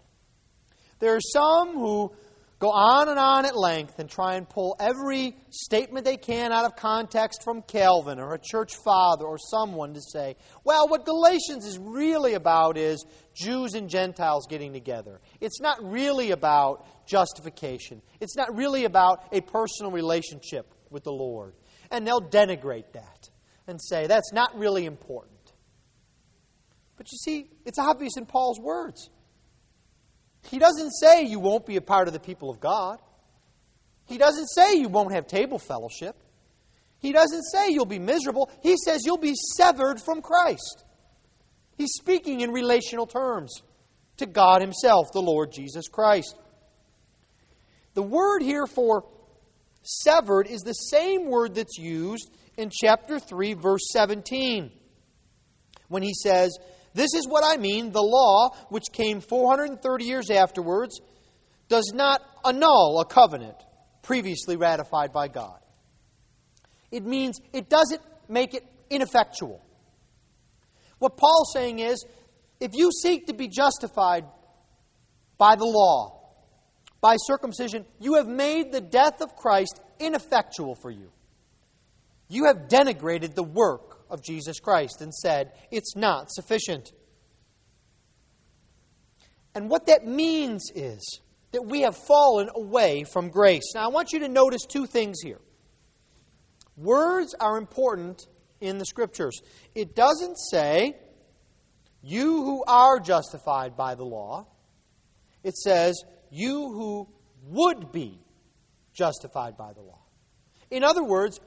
There 0.98 1.16
are 1.16 1.20
some 1.32 1.72
who 1.72 2.12
go 2.58 2.70
on 2.70 3.08
and 3.08 3.18
on 3.18 3.44
at 3.44 3.56
length 3.56 3.98
and 3.98 4.08
try 4.08 4.34
and 4.34 4.48
pull 4.48 4.76
every 4.80 5.36
statement 5.50 6.04
they 6.04 6.16
can 6.16 6.52
out 6.52 6.64
of 6.64 6.76
context 6.76 7.42
from 7.42 7.62
Calvin 7.62 8.18
or 8.18 8.34
a 8.34 8.38
church 8.38 8.76
father 8.84 9.24
or 9.24 9.38
someone 9.38 9.94
to 9.94 10.00
say, 10.00 10.36
well, 10.64 10.88
what 10.88 11.04
Galatians 11.04 11.66
is 11.66 11.78
really 11.78 12.34
about 12.34 12.78
is 12.78 13.04
Jews 13.34 13.74
and 13.74 13.90
Gentiles 13.90 14.46
getting 14.48 14.72
together. 14.72 15.20
It's 15.40 15.60
not 15.60 15.82
really 15.82 16.30
about 16.30 16.86
justification, 17.06 18.02
it's 18.20 18.36
not 18.36 18.56
really 18.56 18.84
about 18.84 19.24
a 19.32 19.40
personal 19.40 19.92
relationship 19.92 20.72
with 20.90 21.04
the 21.04 21.12
Lord. 21.12 21.54
And 21.90 22.06
they'll 22.06 22.22
denigrate 22.22 22.92
that 22.94 23.30
and 23.66 23.80
say, 23.80 24.06
that's 24.06 24.32
not 24.32 24.58
really 24.58 24.86
important. 24.86 25.36
But 26.96 27.12
you 27.12 27.18
see, 27.18 27.50
it's 27.64 27.78
obvious 27.78 28.16
in 28.16 28.26
Paul's 28.26 28.58
words. 28.58 29.10
He 30.50 30.58
doesn't 30.58 30.90
say 30.92 31.24
you 31.24 31.40
won't 31.40 31.66
be 31.66 31.76
a 31.76 31.80
part 31.80 32.08
of 32.08 32.14
the 32.14 32.20
people 32.20 32.50
of 32.50 32.60
God. 32.60 32.98
He 34.06 34.18
doesn't 34.18 34.46
say 34.48 34.76
you 34.76 34.88
won't 34.88 35.12
have 35.12 35.26
table 35.26 35.58
fellowship. 35.58 36.16
He 36.98 37.12
doesn't 37.12 37.42
say 37.44 37.70
you'll 37.70 37.84
be 37.84 37.98
miserable. 37.98 38.50
He 38.62 38.76
says 38.84 39.02
you'll 39.04 39.18
be 39.18 39.34
severed 39.56 40.00
from 40.00 40.22
Christ. 40.22 40.84
He's 41.76 41.92
speaking 41.92 42.40
in 42.40 42.50
relational 42.52 43.06
terms 43.06 43.62
to 44.18 44.26
God 44.26 44.62
Himself, 44.62 45.08
the 45.12 45.20
Lord 45.20 45.52
Jesus 45.52 45.88
Christ. 45.88 46.36
The 47.94 48.02
word 48.02 48.42
here 48.42 48.66
for 48.66 49.04
severed 49.82 50.46
is 50.46 50.62
the 50.62 50.72
same 50.72 51.26
word 51.26 51.54
that's 51.54 51.78
used 51.78 52.30
in 52.56 52.70
chapter 52.70 53.18
3, 53.18 53.54
verse 53.54 53.88
17, 53.92 54.70
when 55.88 56.02
he 56.02 56.14
says, 56.14 56.56
this 56.96 57.12
is 57.14 57.28
what 57.28 57.44
I 57.44 57.58
mean. 57.58 57.92
The 57.92 58.00
law, 58.00 58.56
which 58.70 58.84
came 58.90 59.20
430 59.20 60.04
years 60.04 60.30
afterwards, 60.30 60.98
does 61.68 61.92
not 61.94 62.22
annul 62.42 63.00
a 63.00 63.04
covenant 63.04 63.56
previously 64.00 64.56
ratified 64.56 65.12
by 65.12 65.28
God. 65.28 65.58
It 66.90 67.04
means 67.04 67.38
it 67.52 67.68
doesn't 67.68 68.00
make 68.30 68.54
it 68.54 68.64
ineffectual. 68.88 69.62
What 70.98 71.18
Paul's 71.18 71.52
saying 71.52 71.80
is 71.80 72.02
if 72.60 72.70
you 72.72 72.90
seek 72.90 73.26
to 73.26 73.34
be 73.34 73.48
justified 73.48 74.24
by 75.36 75.56
the 75.56 75.66
law, 75.66 76.18
by 77.02 77.16
circumcision, 77.18 77.84
you 78.00 78.14
have 78.14 78.26
made 78.26 78.72
the 78.72 78.80
death 78.80 79.20
of 79.20 79.36
Christ 79.36 79.78
ineffectual 79.98 80.76
for 80.76 80.90
you. 80.90 81.10
You 82.28 82.46
have 82.46 82.68
denigrated 82.68 83.34
the 83.34 83.42
work 83.42 83.95
of 84.10 84.22
Jesus 84.22 84.60
Christ 84.60 85.00
and 85.00 85.12
said, 85.12 85.52
it's 85.70 85.96
not 85.96 86.30
sufficient. 86.30 86.92
And 89.54 89.70
what 89.70 89.86
that 89.86 90.06
means 90.06 90.70
is 90.74 91.20
that 91.52 91.62
we 91.62 91.80
have 91.80 91.96
fallen 91.96 92.50
away 92.54 93.04
from 93.04 93.30
grace. 93.30 93.72
Now, 93.74 93.84
I 93.84 93.88
want 93.88 94.12
you 94.12 94.20
to 94.20 94.28
notice 94.28 94.62
two 94.68 94.86
things 94.86 95.20
here. 95.22 95.40
Words 96.76 97.34
are 97.40 97.56
important 97.56 98.26
in 98.60 98.78
the 98.78 98.84
Scriptures. 98.84 99.40
It 99.74 99.94
doesn't 99.94 100.36
say, 100.36 100.96
you 102.02 102.44
who 102.44 102.64
are 102.68 103.00
justified 103.00 103.76
by 103.76 103.94
the 103.94 104.04
law. 104.04 104.46
It 105.42 105.56
says, 105.56 106.04
you 106.30 106.72
who 106.72 107.08
would 107.48 107.92
be 107.92 108.20
justified 108.92 109.56
by 109.56 109.72
the 109.72 109.80
law. 109.80 110.00
In 110.70 110.84
other 110.84 111.02
words, 111.02 111.40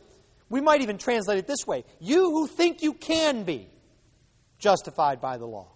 we 0.49 0.62
might 0.62 0.81
even 0.81 0.97
translate 0.97 1.38
it 1.38 1.47
this 1.47 1.65
way 1.65 1.83
You 1.99 2.31
who 2.31 2.47
think 2.47 2.81
you 2.81 2.93
can 2.93 3.43
be 3.43 3.69
justified 4.57 5.21
by 5.21 5.38
the 5.38 5.45
law, 5.45 5.71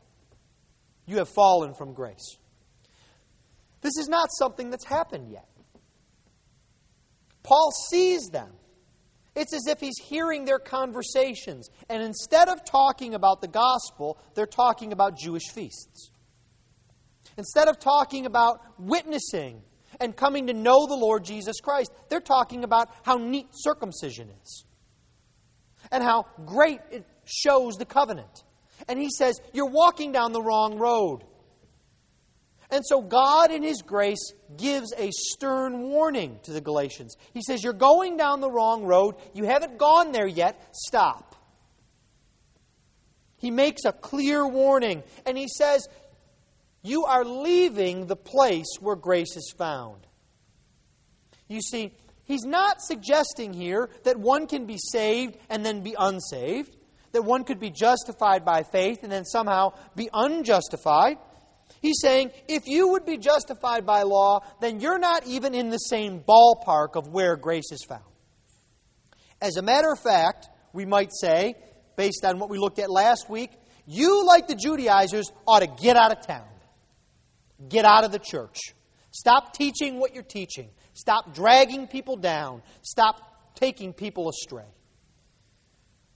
you 1.06 1.18
have 1.18 1.30
fallen 1.30 1.74
from 1.74 1.94
grace. 1.94 2.38
This 3.82 3.98
is 3.98 4.08
not 4.08 4.30
something 4.38 4.70
that's 4.70 4.86
happened 4.86 5.30
yet. 5.30 5.48
Paul 7.44 7.72
sees 7.90 8.30
them. 8.32 8.50
It's 9.36 9.54
as 9.54 9.68
if 9.68 9.80
he's 9.80 9.98
hearing 10.02 10.46
their 10.46 10.60
conversations. 10.60 11.70
And 11.90 12.02
instead 12.02 12.48
of 12.50 12.64
talking 12.64 13.14
about 13.14 13.42
the 13.42 13.48
gospel, 13.48 14.18
they're 14.36 14.46
talking 14.46 14.94
about 14.94 15.18
Jewish 15.18 15.50
feasts. 15.52 16.12
Instead 17.38 17.68
of 17.68 17.80
talking 17.80 18.26
about 18.26 18.62
witnessing 18.78 19.62
and 20.00 20.16
coming 20.16 20.48
to 20.48 20.54
know 20.54 20.88
the 20.88 20.96
Lord 20.96 21.24
Jesus 21.24 21.60
Christ. 21.62 21.92
They're 22.10 22.20
talking 22.20 22.64
about 22.64 22.90
how 23.04 23.18
neat 23.18 23.48
circumcision 23.52 24.30
is 24.44 24.66
and 25.92 26.04
how 26.04 26.26
great 26.46 26.80
it 26.92 27.06
shows 27.26 27.76
the 27.76 27.86
covenant. 27.86 28.44
And 28.88 29.00
he 29.00 29.10
says, 29.10 29.40
You're 29.54 29.70
walking 29.70 30.12
down 30.12 30.32
the 30.32 30.42
wrong 30.42 30.78
road. 30.78 31.24
And 32.74 32.84
so 32.84 33.02
God, 33.02 33.52
in 33.52 33.62
His 33.62 33.84
grace, 33.84 34.34
gives 34.58 34.94
a 34.98 35.12
stern 35.12 35.90
warning 35.90 36.40
to 36.44 36.52
the 36.52 36.60
Galatians. 36.60 37.16
He 37.32 37.42
says, 37.44 37.64
You're 37.64 37.74
going 37.74 38.18
down 38.18 38.42
the 38.42 38.50
wrong 38.50 38.84
road. 38.84 39.16
You 39.34 39.44
haven't 39.44 39.78
gone 39.78 40.12
there 40.12 40.28
yet. 40.28 40.70
Stop. 40.72 41.36
He 43.38 43.52
makes 43.52 43.86
a 43.86 43.92
clear 43.92 44.48
warning. 44.48 45.04
And 45.26 45.38
he 45.38 45.48
says, 45.48 45.88
you 46.84 47.06
are 47.06 47.24
leaving 47.24 48.06
the 48.06 48.16
place 48.16 48.78
where 48.80 48.96
grace 48.96 49.36
is 49.38 49.54
found. 49.58 50.06
You 51.48 51.62
see, 51.62 51.94
he's 52.26 52.44
not 52.44 52.82
suggesting 52.82 53.54
here 53.54 53.90
that 54.04 54.18
one 54.18 54.48
can 54.48 54.66
be 54.66 54.78
saved 54.78 55.38
and 55.50 55.66
then 55.66 55.82
be 55.82 55.96
unsaved, 55.98 56.76
that 57.14 57.24
one 57.24 57.46
could 57.46 57.60
be 57.60 57.70
justified 57.70 58.44
by 58.44 58.64
faith 58.64 59.00
and 59.04 59.12
then 59.12 59.24
somehow 59.24 59.74
be 59.96 60.10
unjustified. 60.14 61.18
He's 61.82 62.00
saying 62.02 62.32
if 62.48 62.68
you 62.68 62.90
would 62.90 63.06
be 63.06 63.18
justified 63.18 63.86
by 63.86 64.04
law, 64.04 64.42
then 64.62 64.80
you're 64.80 65.00
not 65.00 65.26
even 65.26 65.54
in 65.54 65.70
the 65.70 65.78
same 65.78 66.22
ballpark 66.22 66.96
of 66.96 67.08
where 67.08 67.36
grace 67.38 67.72
is 67.72 67.86
found. 67.88 68.04
As 69.42 69.58
a 69.58 69.62
matter 69.62 69.92
of 69.92 70.00
fact, 70.00 70.50
we 70.74 70.86
might 70.86 71.12
say, 71.14 71.56
based 71.96 72.26
on 72.26 72.40
what 72.40 72.50
we 72.50 72.58
looked 72.58 72.80
at 72.80 72.90
last 72.90 73.30
week, 73.30 73.52
you, 73.86 74.26
like 74.26 74.48
the 74.48 74.56
Judaizers, 74.56 75.32
ought 75.46 75.60
to 75.60 75.68
get 75.68 75.98
out 75.98 76.18
of 76.18 76.26
town. 76.26 76.48
Get 77.70 77.86
out 77.86 78.04
of 78.04 78.12
the 78.12 78.20
church. 78.20 78.58
Stop 79.12 79.54
teaching 79.54 80.00
what 80.00 80.14
you're 80.14 80.24
teaching. 80.24 80.70
Stop 80.94 81.34
dragging 81.34 81.88
people 81.88 82.16
down. 82.16 82.62
Stop 82.82 83.56
taking 83.56 83.94
people 83.94 84.30
astray. 84.30 84.66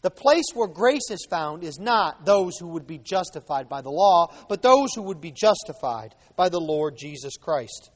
The 0.02 0.12
place 0.12 0.46
where 0.54 0.68
grace 0.68 1.10
is 1.10 1.26
found 1.30 1.64
is 1.64 1.80
not 1.80 2.26
those 2.26 2.58
who 2.58 2.68
would 2.70 2.88
be 2.88 2.98
justified 2.98 3.68
by 3.68 3.82
the 3.82 3.90
law, 3.90 4.34
but 4.48 4.62
those 4.62 4.94
who 4.96 5.04
would 5.04 5.22
be 5.22 5.32
justified 5.32 6.16
by 6.36 6.50
the 6.50 6.60
Lord 6.60 6.96
Jesus 6.98 7.36
Christ. 7.36 7.92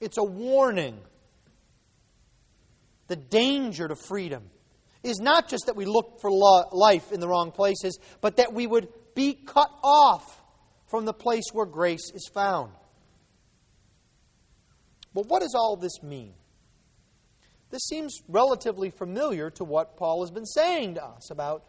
It's 0.00 0.18
a 0.18 0.24
warning. 0.24 0.98
The 3.08 3.16
danger 3.16 3.88
to 3.88 3.96
freedom 3.96 4.44
is 5.02 5.18
not 5.18 5.48
just 5.48 5.66
that 5.66 5.76
we 5.76 5.84
look 5.84 6.20
for 6.20 6.30
life 6.30 7.12
in 7.12 7.20
the 7.20 7.28
wrong 7.28 7.50
places, 7.50 7.98
but 8.20 8.36
that 8.36 8.52
we 8.52 8.66
would 8.66 8.88
be 9.14 9.34
cut 9.34 9.70
off 9.82 10.41
from 10.92 11.06
the 11.06 11.14
place 11.14 11.46
where 11.54 11.64
grace 11.64 12.12
is 12.14 12.28
found. 12.34 12.70
But 15.14 15.26
what 15.26 15.40
does 15.40 15.54
all 15.56 15.74
this 15.74 16.02
mean? 16.02 16.34
This 17.70 17.80
seems 17.88 18.20
relatively 18.28 18.90
familiar 18.90 19.48
to 19.52 19.64
what 19.64 19.96
Paul 19.96 20.22
has 20.22 20.30
been 20.30 20.44
saying 20.44 20.96
to 20.96 21.04
us 21.04 21.30
about 21.30 21.64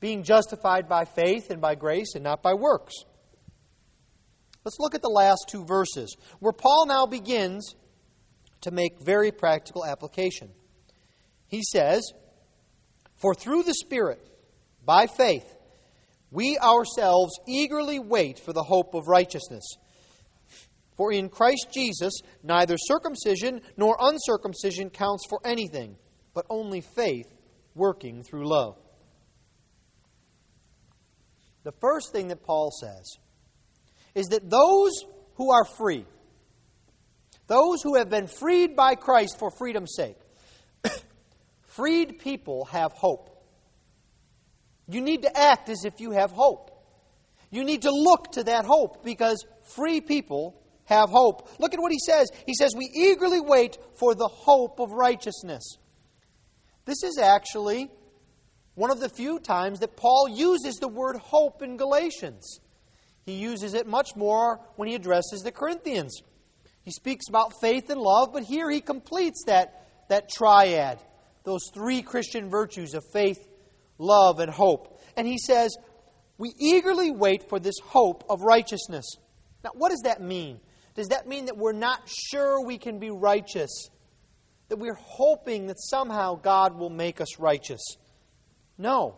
being 0.00 0.22
justified 0.22 0.88
by 0.88 1.04
faith 1.04 1.50
and 1.50 1.60
by 1.60 1.74
grace 1.74 2.14
and 2.14 2.24
not 2.24 2.42
by 2.42 2.54
works. 2.54 2.94
Let's 4.64 4.78
look 4.80 4.94
at 4.94 5.02
the 5.02 5.10
last 5.10 5.44
two 5.50 5.66
verses, 5.66 6.16
where 6.40 6.54
Paul 6.54 6.86
now 6.86 7.04
begins 7.04 7.74
to 8.62 8.70
make 8.70 9.04
very 9.04 9.32
practical 9.32 9.84
application. 9.84 10.48
He 11.46 11.62
says, 11.62 12.10
For 13.16 13.34
through 13.34 13.64
the 13.64 13.74
Spirit, 13.74 14.26
by 14.82 15.08
faith, 15.08 15.55
we 16.36 16.58
ourselves 16.58 17.40
eagerly 17.48 17.98
wait 17.98 18.38
for 18.38 18.52
the 18.52 18.62
hope 18.62 18.94
of 18.94 19.08
righteousness. 19.08 19.64
For 20.98 21.10
in 21.10 21.30
Christ 21.30 21.68
Jesus, 21.72 22.12
neither 22.42 22.76
circumcision 22.76 23.62
nor 23.78 23.96
uncircumcision 23.98 24.90
counts 24.90 25.24
for 25.30 25.40
anything, 25.46 25.96
but 26.34 26.44
only 26.50 26.82
faith 26.82 27.26
working 27.74 28.22
through 28.22 28.46
love. 28.46 28.76
The 31.62 31.72
first 31.80 32.12
thing 32.12 32.28
that 32.28 32.44
Paul 32.44 32.70
says 32.70 33.16
is 34.14 34.26
that 34.26 34.50
those 34.50 34.92
who 35.36 35.52
are 35.52 35.64
free, 35.64 36.04
those 37.46 37.80
who 37.82 37.94
have 37.96 38.10
been 38.10 38.26
freed 38.26 38.76
by 38.76 38.94
Christ 38.94 39.38
for 39.38 39.50
freedom's 39.50 39.94
sake, 39.96 40.18
freed 41.62 42.18
people 42.18 42.66
have 42.66 42.92
hope. 42.92 43.35
You 44.88 45.00
need 45.00 45.22
to 45.22 45.36
act 45.36 45.68
as 45.68 45.84
if 45.84 46.00
you 46.00 46.12
have 46.12 46.30
hope. 46.30 46.70
You 47.50 47.64
need 47.64 47.82
to 47.82 47.90
look 47.90 48.32
to 48.32 48.44
that 48.44 48.64
hope 48.64 49.04
because 49.04 49.44
free 49.74 50.00
people 50.00 50.60
have 50.84 51.10
hope. 51.10 51.48
Look 51.58 51.74
at 51.74 51.80
what 51.80 51.92
he 51.92 51.98
says. 51.98 52.28
He 52.46 52.54
says, 52.54 52.74
We 52.76 52.90
eagerly 52.94 53.40
wait 53.40 53.78
for 53.94 54.14
the 54.14 54.28
hope 54.28 54.80
of 54.80 54.92
righteousness. 54.92 55.76
This 56.84 57.02
is 57.02 57.18
actually 57.18 57.90
one 58.74 58.90
of 58.90 59.00
the 59.00 59.08
few 59.08 59.40
times 59.40 59.80
that 59.80 59.96
Paul 59.96 60.28
uses 60.28 60.76
the 60.76 60.88
word 60.88 61.16
hope 61.16 61.62
in 61.62 61.76
Galatians. 61.76 62.60
He 63.24 63.32
uses 63.32 63.74
it 63.74 63.86
much 63.86 64.10
more 64.14 64.60
when 64.76 64.88
he 64.88 64.94
addresses 64.94 65.40
the 65.42 65.50
Corinthians. 65.50 66.20
He 66.84 66.92
speaks 66.92 67.24
about 67.28 67.60
faith 67.60 67.90
and 67.90 68.00
love, 68.00 68.32
but 68.32 68.44
here 68.44 68.70
he 68.70 68.80
completes 68.80 69.42
that, 69.46 69.88
that 70.08 70.28
triad, 70.30 71.00
those 71.42 71.68
three 71.74 72.02
Christian 72.02 72.48
virtues 72.48 72.94
of 72.94 73.02
faith, 73.12 73.48
love, 73.98 74.40
and 74.40 74.50
hope. 74.50 75.00
And 75.16 75.26
he 75.26 75.38
says, 75.38 75.76
We 76.38 76.52
eagerly 76.58 77.10
wait 77.10 77.48
for 77.48 77.58
this 77.58 77.76
hope 77.82 78.24
of 78.28 78.42
righteousness. 78.42 79.06
Now, 79.64 79.70
what 79.74 79.90
does 79.90 80.02
that 80.04 80.20
mean? 80.20 80.60
Does 80.94 81.08
that 81.08 81.26
mean 81.26 81.46
that 81.46 81.56
we're 81.56 81.72
not 81.72 82.08
sure 82.08 82.64
we 82.64 82.78
can 82.78 82.98
be 82.98 83.10
righteous? 83.10 83.88
That 84.68 84.78
we're 84.78 84.98
hoping 84.98 85.66
that 85.66 85.78
somehow 85.78 86.36
God 86.36 86.76
will 86.78 86.90
make 86.90 87.20
us 87.20 87.38
righteous? 87.38 87.82
No. 88.78 89.16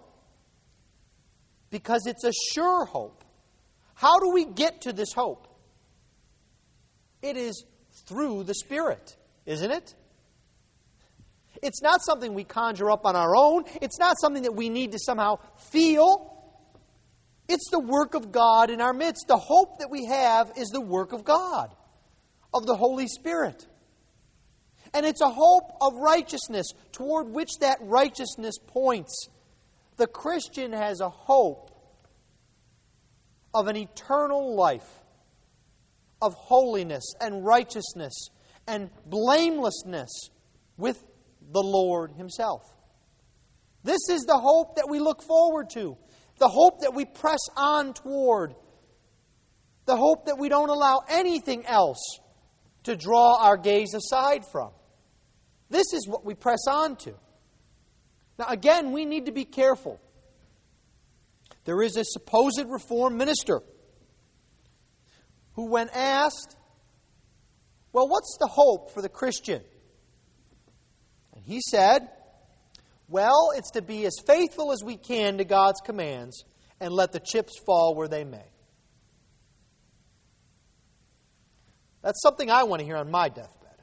Because 1.70 2.06
it's 2.06 2.24
a 2.24 2.32
sure 2.52 2.84
hope. 2.84 3.24
How 3.94 4.18
do 4.18 4.30
we 4.30 4.44
get 4.44 4.82
to 4.82 4.92
this 4.92 5.12
hope? 5.12 5.48
It 7.22 7.36
is 7.36 7.64
through 8.06 8.44
the 8.44 8.54
Spirit, 8.54 9.16
isn't 9.44 9.70
it? 9.70 9.94
It's 11.62 11.82
not 11.82 12.00
something 12.04 12.34
we 12.34 12.44
conjure 12.44 12.90
up 12.90 13.04
on 13.04 13.16
our 13.16 13.36
own. 13.36 13.64
It's 13.82 13.98
not 13.98 14.16
something 14.20 14.42
that 14.44 14.54
we 14.54 14.68
need 14.68 14.92
to 14.92 14.98
somehow 14.98 15.38
feel. 15.70 16.34
It's 17.48 17.70
the 17.70 17.80
work 17.80 18.14
of 18.14 18.30
God 18.30 18.70
in 18.70 18.80
our 18.80 18.92
midst. 18.92 19.26
The 19.26 19.38
hope 19.38 19.78
that 19.78 19.90
we 19.90 20.06
have 20.06 20.52
is 20.56 20.68
the 20.68 20.80
work 20.80 21.12
of 21.12 21.24
God, 21.24 21.74
of 22.52 22.66
the 22.66 22.76
Holy 22.76 23.08
Spirit. 23.08 23.66
And 24.94 25.04
it's 25.04 25.20
a 25.20 25.30
hope 25.30 25.72
of 25.80 25.94
righteousness 25.94 26.66
toward 26.92 27.28
which 27.28 27.50
that 27.60 27.78
righteousness 27.80 28.56
points. 28.66 29.28
The 29.96 30.06
Christian 30.06 30.72
has 30.72 31.00
a 31.00 31.08
hope 31.08 31.70
of 33.54 33.66
an 33.66 33.76
eternal 33.76 34.54
life, 34.54 34.88
of 36.20 36.34
holiness 36.34 37.14
and 37.20 37.44
righteousness 37.44 38.28
and 38.66 38.90
blamelessness 39.06 40.30
with 40.76 41.02
the 41.50 41.62
Lord 41.62 42.12
Himself. 42.12 42.62
This 43.84 44.08
is 44.10 44.22
the 44.22 44.38
hope 44.38 44.76
that 44.76 44.88
we 44.90 44.98
look 44.98 45.22
forward 45.22 45.70
to 45.70 45.96
the 46.38 46.48
hope 46.48 46.80
that 46.80 46.94
we 46.94 47.04
press 47.04 47.40
on 47.56 47.94
toward, 47.94 48.54
the 49.86 49.96
hope 49.96 50.26
that 50.26 50.38
we 50.38 50.48
don't 50.48 50.68
allow 50.68 51.02
anything 51.08 51.66
else 51.66 52.18
to 52.84 52.96
draw 52.96 53.42
our 53.42 53.56
gaze 53.56 53.94
aside 53.94 54.44
from. 54.50 54.70
This 55.70 55.92
is 55.92 56.06
what 56.08 56.24
we 56.24 56.34
press 56.34 56.60
on 56.68 56.96
to. 56.96 57.14
Now, 58.38 58.46
again, 58.48 58.92
we 58.92 59.04
need 59.04 59.26
to 59.26 59.32
be 59.32 59.44
careful. 59.44 60.00
There 61.64 61.82
is 61.82 61.96
a 61.96 62.04
supposed 62.04 62.64
reform 62.66 63.16
minister 63.16 63.60
who, 65.54 65.70
when 65.70 65.90
asked, 65.92 66.56
Well, 67.92 68.08
what's 68.08 68.36
the 68.38 68.46
hope 68.46 68.94
for 68.94 69.02
the 69.02 69.08
Christian? 69.08 69.62
He 71.48 71.62
said, 71.62 72.06
well, 73.08 73.52
it's 73.56 73.70
to 73.70 73.80
be 73.80 74.04
as 74.04 74.14
faithful 74.26 74.70
as 74.70 74.84
we 74.84 74.98
can 74.98 75.38
to 75.38 75.44
God's 75.44 75.80
commands 75.80 76.44
and 76.78 76.92
let 76.92 77.12
the 77.12 77.20
chips 77.20 77.54
fall 77.64 77.94
where 77.94 78.06
they 78.06 78.22
may. 78.22 78.44
That's 82.02 82.20
something 82.20 82.50
I 82.50 82.64
want 82.64 82.80
to 82.80 82.86
hear 82.86 82.98
on 82.98 83.10
my 83.10 83.30
deathbed 83.30 83.82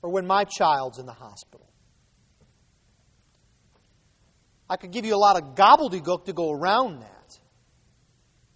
or 0.00 0.10
when 0.10 0.26
my 0.26 0.44
child's 0.44 0.98
in 0.98 1.04
the 1.04 1.12
hospital. 1.12 1.68
I 4.70 4.76
could 4.76 4.90
give 4.90 5.04
you 5.04 5.14
a 5.14 5.18
lot 5.18 5.36
of 5.36 5.54
gobbledygook 5.54 6.24
to 6.24 6.32
go 6.32 6.50
around 6.50 7.02
that. 7.02 7.38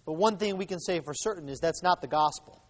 But 0.07 0.13
one 0.13 0.37
thing 0.37 0.57
we 0.57 0.65
can 0.65 0.79
say 0.79 0.99
for 1.01 1.13
certain 1.13 1.47
is 1.47 1.59
that's 1.59 1.83
not 1.83 2.01
the 2.01 2.07
gospel. 2.07 2.63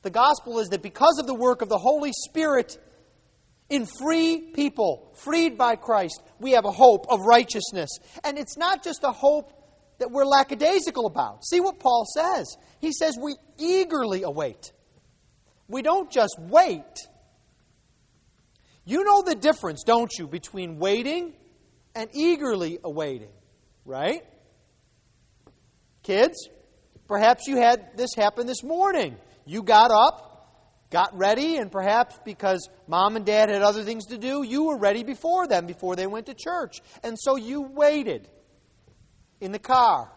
The 0.00 0.10
gospel 0.10 0.58
is 0.58 0.68
that 0.68 0.80
because 0.80 1.18
of 1.18 1.26
the 1.26 1.34
work 1.34 1.60
of 1.60 1.68
the 1.68 1.78
Holy 1.78 2.12
Spirit 2.12 2.78
in 3.68 3.86
free 3.86 4.52
people, 4.54 5.12
freed 5.14 5.56
by 5.56 5.76
Christ, 5.76 6.22
we 6.38 6.52
have 6.52 6.64
a 6.64 6.70
hope 6.70 7.06
of 7.08 7.20
righteousness. 7.20 7.90
And 8.22 8.38
it's 8.38 8.56
not 8.56 8.84
just 8.84 9.04
a 9.04 9.12
hope 9.12 9.52
that 9.98 10.10
we're 10.10 10.26
lackadaisical 10.26 11.06
about. 11.06 11.44
See 11.44 11.60
what 11.60 11.78
Paul 11.78 12.04
says. 12.14 12.56
He 12.80 12.92
says 12.92 13.16
we 13.20 13.36
eagerly 13.58 14.22
await. 14.22 14.72
We 15.68 15.82
don't 15.82 16.10
just 16.10 16.36
wait. 16.38 17.08
You 18.84 19.04
know 19.04 19.22
the 19.22 19.34
difference, 19.34 19.82
don't 19.82 20.12
you, 20.18 20.26
between 20.26 20.78
waiting 20.78 21.32
and 21.94 22.10
eagerly 22.12 22.78
awaiting, 22.84 23.30
right? 23.86 24.22
Kids, 26.02 26.50
perhaps 27.08 27.46
you 27.46 27.56
had 27.56 27.96
this 27.96 28.10
happen 28.14 28.46
this 28.46 28.62
morning. 28.62 29.16
You 29.46 29.62
got 29.62 29.90
up, 29.90 30.33
got 30.94 31.18
ready, 31.18 31.56
and 31.56 31.72
perhaps 31.72 32.16
because 32.24 32.70
mom 32.86 33.16
and 33.16 33.26
dad 33.26 33.48
had 33.48 33.62
other 33.62 33.82
things 33.82 34.06
to 34.06 34.16
do, 34.16 34.44
you 34.44 34.66
were 34.66 34.78
ready 34.78 35.02
before 35.02 35.48
them, 35.48 35.66
before 35.66 35.96
they 35.96 36.06
went 36.06 36.26
to 36.26 36.34
church. 36.34 36.80
And 37.02 37.18
so 37.18 37.34
you 37.34 37.62
waited 37.62 38.28
in 39.40 39.50
the 39.50 39.58
car 39.58 40.08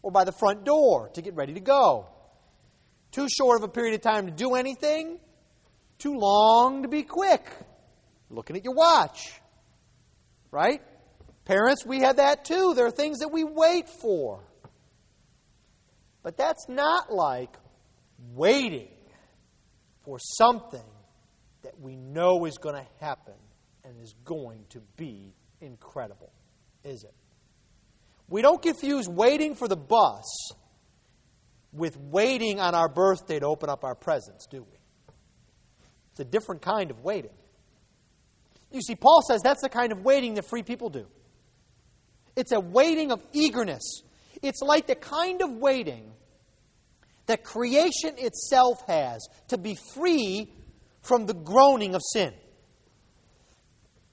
or 0.00 0.10
by 0.10 0.24
the 0.24 0.32
front 0.32 0.64
door 0.64 1.10
to 1.12 1.20
get 1.20 1.34
ready 1.34 1.52
to 1.52 1.60
go. 1.60 2.08
Too 3.12 3.28
short 3.28 3.58
of 3.58 3.64
a 3.64 3.68
period 3.68 3.94
of 3.94 4.00
time 4.00 4.24
to 4.24 4.32
do 4.32 4.54
anything, 4.54 5.20
too 5.98 6.14
long 6.16 6.84
to 6.84 6.88
be 6.88 7.02
quick. 7.02 7.46
Looking 8.30 8.56
at 8.56 8.64
your 8.64 8.74
watch. 8.74 9.38
Right? 10.50 10.80
Parents, 11.44 11.84
we 11.84 12.00
have 12.00 12.16
that 12.16 12.46
too. 12.46 12.72
There 12.74 12.86
are 12.86 12.90
things 12.90 13.18
that 13.18 13.28
we 13.28 13.44
wait 13.44 13.86
for. 14.00 14.40
But 16.22 16.38
that's 16.38 16.70
not 16.70 17.12
like 17.12 17.54
waiting 18.32 18.88
for 20.04 20.18
something 20.18 20.84
that 21.62 21.78
we 21.78 21.96
know 21.96 22.44
is 22.46 22.58
going 22.58 22.74
to 22.74 22.86
happen 23.00 23.34
and 23.84 24.00
is 24.02 24.14
going 24.24 24.64
to 24.70 24.80
be 24.96 25.34
incredible, 25.60 26.32
is 26.84 27.04
it? 27.04 27.14
We 28.28 28.42
don't 28.42 28.62
confuse 28.62 29.08
waiting 29.08 29.54
for 29.54 29.68
the 29.68 29.76
bus 29.76 30.52
with 31.72 31.96
waiting 31.96 32.60
on 32.60 32.74
our 32.74 32.88
birthday 32.88 33.38
to 33.38 33.46
open 33.46 33.68
up 33.68 33.84
our 33.84 33.94
presents, 33.94 34.46
do 34.46 34.62
we? 34.62 34.78
It's 36.12 36.20
a 36.20 36.24
different 36.24 36.62
kind 36.62 36.90
of 36.90 37.00
waiting. 37.00 37.32
You 38.72 38.80
see, 38.80 38.94
Paul 38.94 39.22
says 39.26 39.42
that's 39.42 39.62
the 39.62 39.68
kind 39.68 39.92
of 39.92 40.02
waiting 40.04 40.34
that 40.34 40.44
free 40.48 40.62
people 40.62 40.90
do. 40.90 41.06
It's 42.36 42.52
a 42.52 42.60
waiting 42.60 43.12
of 43.12 43.22
eagerness. 43.32 44.02
It's 44.42 44.60
like 44.62 44.86
the 44.86 44.94
kind 44.94 45.42
of 45.42 45.50
waiting 45.50 46.12
that 47.26 47.44
creation 47.44 48.14
itself 48.18 48.78
has 48.86 49.26
to 49.48 49.58
be 49.58 49.76
free 49.94 50.52
from 51.02 51.26
the 51.26 51.34
groaning 51.34 51.94
of 51.94 52.02
sin. 52.12 52.32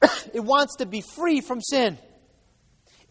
it 0.33 0.43
wants 0.43 0.75
to 0.77 0.85
be 0.85 1.01
free 1.01 1.41
from 1.41 1.61
sin. 1.61 1.97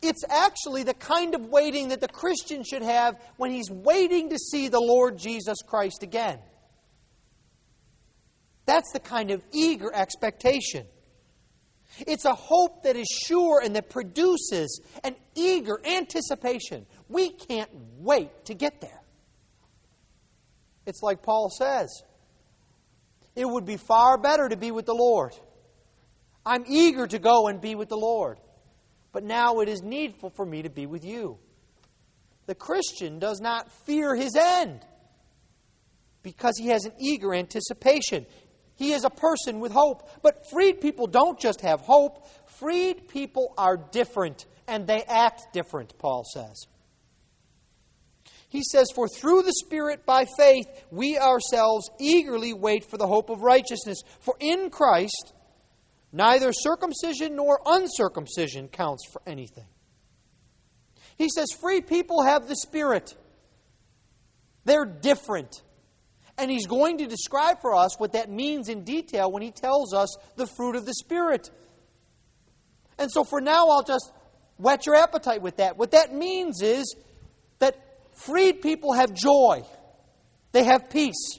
It's 0.02 0.24
actually 0.28 0.82
the 0.82 0.94
kind 0.94 1.34
of 1.34 1.46
waiting 1.46 1.88
that 1.88 2.00
the 2.00 2.08
Christian 2.08 2.62
should 2.62 2.82
have 2.82 3.16
when 3.36 3.50
he's 3.50 3.70
waiting 3.70 4.30
to 4.30 4.38
see 4.38 4.68
the 4.68 4.80
Lord 4.80 5.18
Jesus 5.18 5.58
Christ 5.66 6.02
again. 6.02 6.38
That's 8.66 8.92
the 8.92 9.00
kind 9.00 9.30
of 9.30 9.42
eager 9.52 9.92
expectation. 9.92 10.86
It's 12.06 12.24
a 12.24 12.34
hope 12.34 12.82
that 12.82 12.96
is 12.96 13.06
sure 13.26 13.62
and 13.64 13.74
that 13.76 13.88
produces 13.88 14.80
an 15.02 15.16
eager 15.34 15.80
anticipation. 15.84 16.84
We 17.08 17.30
can't 17.30 17.70
wait 17.98 18.46
to 18.46 18.54
get 18.54 18.80
there. 18.80 19.00
It's 20.86 21.02
like 21.02 21.22
Paul 21.22 21.50
says 21.50 22.02
it 23.34 23.44
would 23.44 23.66
be 23.66 23.76
far 23.76 24.16
better 24.16 24.48
to 24.48 24.56
be 24.56 24.70
with 24.70 24.86
the 24.86 24.94
Lord. 24.94 25.32
I'm 26.44 26.64
eager 26.66 27.06
to 27.06 27.18
go 27.18 27.48
and 27.48 27.60
be 27.60 27.74
with 27.74 27.88
the 27.88 27.96
Lord 27.96 28.38
but 29.16 29.24
now 29.24 29.60
it 29.60 29.68
is 29.70 29.80
needful 29.80 30.28
for 30.28 30.44
me 30.44 30.60
to 30.60 30.68
be 30.68 30.84
with 30.84 31.02
you. 31.02 31.38
The 32.44 32.54
Christian 32.54 33.18
does 33.18 33.40
not 33.40 33.72
fear 33.72 34.14
his 34.14 34.36
end 34.36 34.84
because 36.22 36.58
he 36.58 36.66
has 36.68 36.84
an 36.84 36.92
eager 36.98 37.32
anticipation. 37.34 38.26
He 38.74 38.92
is 38.92 39.04
a 39.04 39.08
person 39.08 39.58
with 39.58 39.72
hope. 39.72 40.10
But 40.20 40.50
freed 40.50 40.82
people 40.82 41.06
don't 41.06 41.40
just 41.40 41.62
have 41.62 41.80
hope, 41.80 42.26
freed 42.58 43.08
people 43.08 43.54
are 43.56 43.78
different 43.78 44.44
and 44.68 44.86
they 44.86 45.02
act 45.04 45.46
different, 45.54 45.96
Paul 45.96 46.24
says. 46.34 46.66
He 48.48 48.62
says, 48.62 48.86
For 48.94 49.08
through 49.08 49.42
the 49.42 49.52
Spirit 49.64 50.06
by 50.06 50.26
faith, 50.38 50.66
we 50.90 51.18
ourselves 51.18 51.90
eagerly 51.98 52.52
wait 52.52 52.84
for 52.88 52.96
the 52.96 53.06
hope 53.06 53.28
of 53.30 53.42
righteousness. 53.42 53.98
For 54.20 54.36
in 54.40 54.70
Christ, 54.70 55.34
Neither 56.16 56.50
circumcision 56.50 57.36
nor 57.36 57.60
uncircumcision 57.66 58.68
counts 58.68 59.06
for 59.06 59.20
anything. 59.26 59.66
He 61.18 61.28
says 61.28 61.48
free 61.60 61.82
people 61.82 62.22
have 62.22 62.48
the 62.48 62.56
Spirit. 62.56 63.14
They're 64.64 64.86
different. 64.86 65.62
And 66.38 66.50
he's 66.50 66.66
going 66.66 66.98
to 66.98 67.06
describe 67.06 67.60
for 67.60 67.74
us 67.74 67.98
what 67.98 68.12
that 68.12 68.30
means 68.30 68.70
in 68.70 68.82
detail 68.82 69.30
when 69.30 69.42
he 69.42 69.50
tells 69.50 69.92
us 69.92 70.16
the 70.36 70.46
fruit 70.46 70.76
of 70.76 70.86
the 70.86 70.94
Spirit. 70.94 71.50
And 72.98 73.10
so 73.10 73.22
for 73.22 73.42
now, 73.42 73.68
I'll 73.68 73.84
just 73.84 74.10
whet 74.56 74.86
your 74.86 74.94
appetite 74.94 75.42
with 75.42 75.58
that. 75.58 75.76
What 75.76 75.90
that 75.90 76.14
means 76.14 76.62
is 76.62 76.96
freed 78.16 78.62
people 78.62 78.92
have 78.94 79.14
joy, 79.14 79.62
they 80.52 80.64
have 80.64 80.90
peace, 80.90 81.38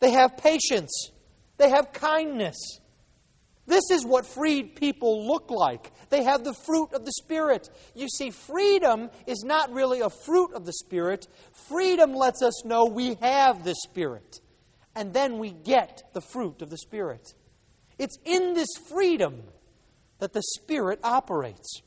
they 0.00 0.10
have 0.10 0.36
patience, 0.36 1.10
they 1.58 1.70
have 1.70 1.92
kindness, 1.92 2.80
this 3.66 3.90
is 3.90 4.04
what 4.04 4.26
freed 4.26 4.74
people 4.74 5.26
look 5.26 5.50
like. 5.50 5.92
They 6.10 6.24
have 6.24 6.44
the 6.44 6.54
fruit 6.54 6.92
of 6.92 7.04
the 7.04 7.12
Spirit. 7.12 7.70
You 7.94 8.08
see, 8.08 8.30
freedom 8.30 9.10
is 9.26 9.44
not 9.44 9.72
really 9.72 10.00
a 10.00 10.10
fruit 10.10 10.52
of 10.54 10.66
the 10.66 10.72
Spirit. 10.72 11.28
Freedom 11.68 12.12
lets 12.12 12.42
us 12.42 12.64
know 12.64 12.86
we 12.86 13.14
have 13.14 13.64
the 13.64 13.74
Spirit. 13.74 14.40
And 14.94 15.14
then 15.14 15.38
we 15.38 15.52
get 15.52 16.02
the 16.12 16.20
fruit 16.20 16.60
of 16.60 16.70
the 16.70 16.76
Spirit. 16.76 17.34
It's 17.98 18.18
in 18.24 18.54
this 18.54 18.68
freedom 18.90 19.42
that 20.18 20.32
the 20.32 20.42
Spirit 20.42 20.98
operates. 21.04 21.82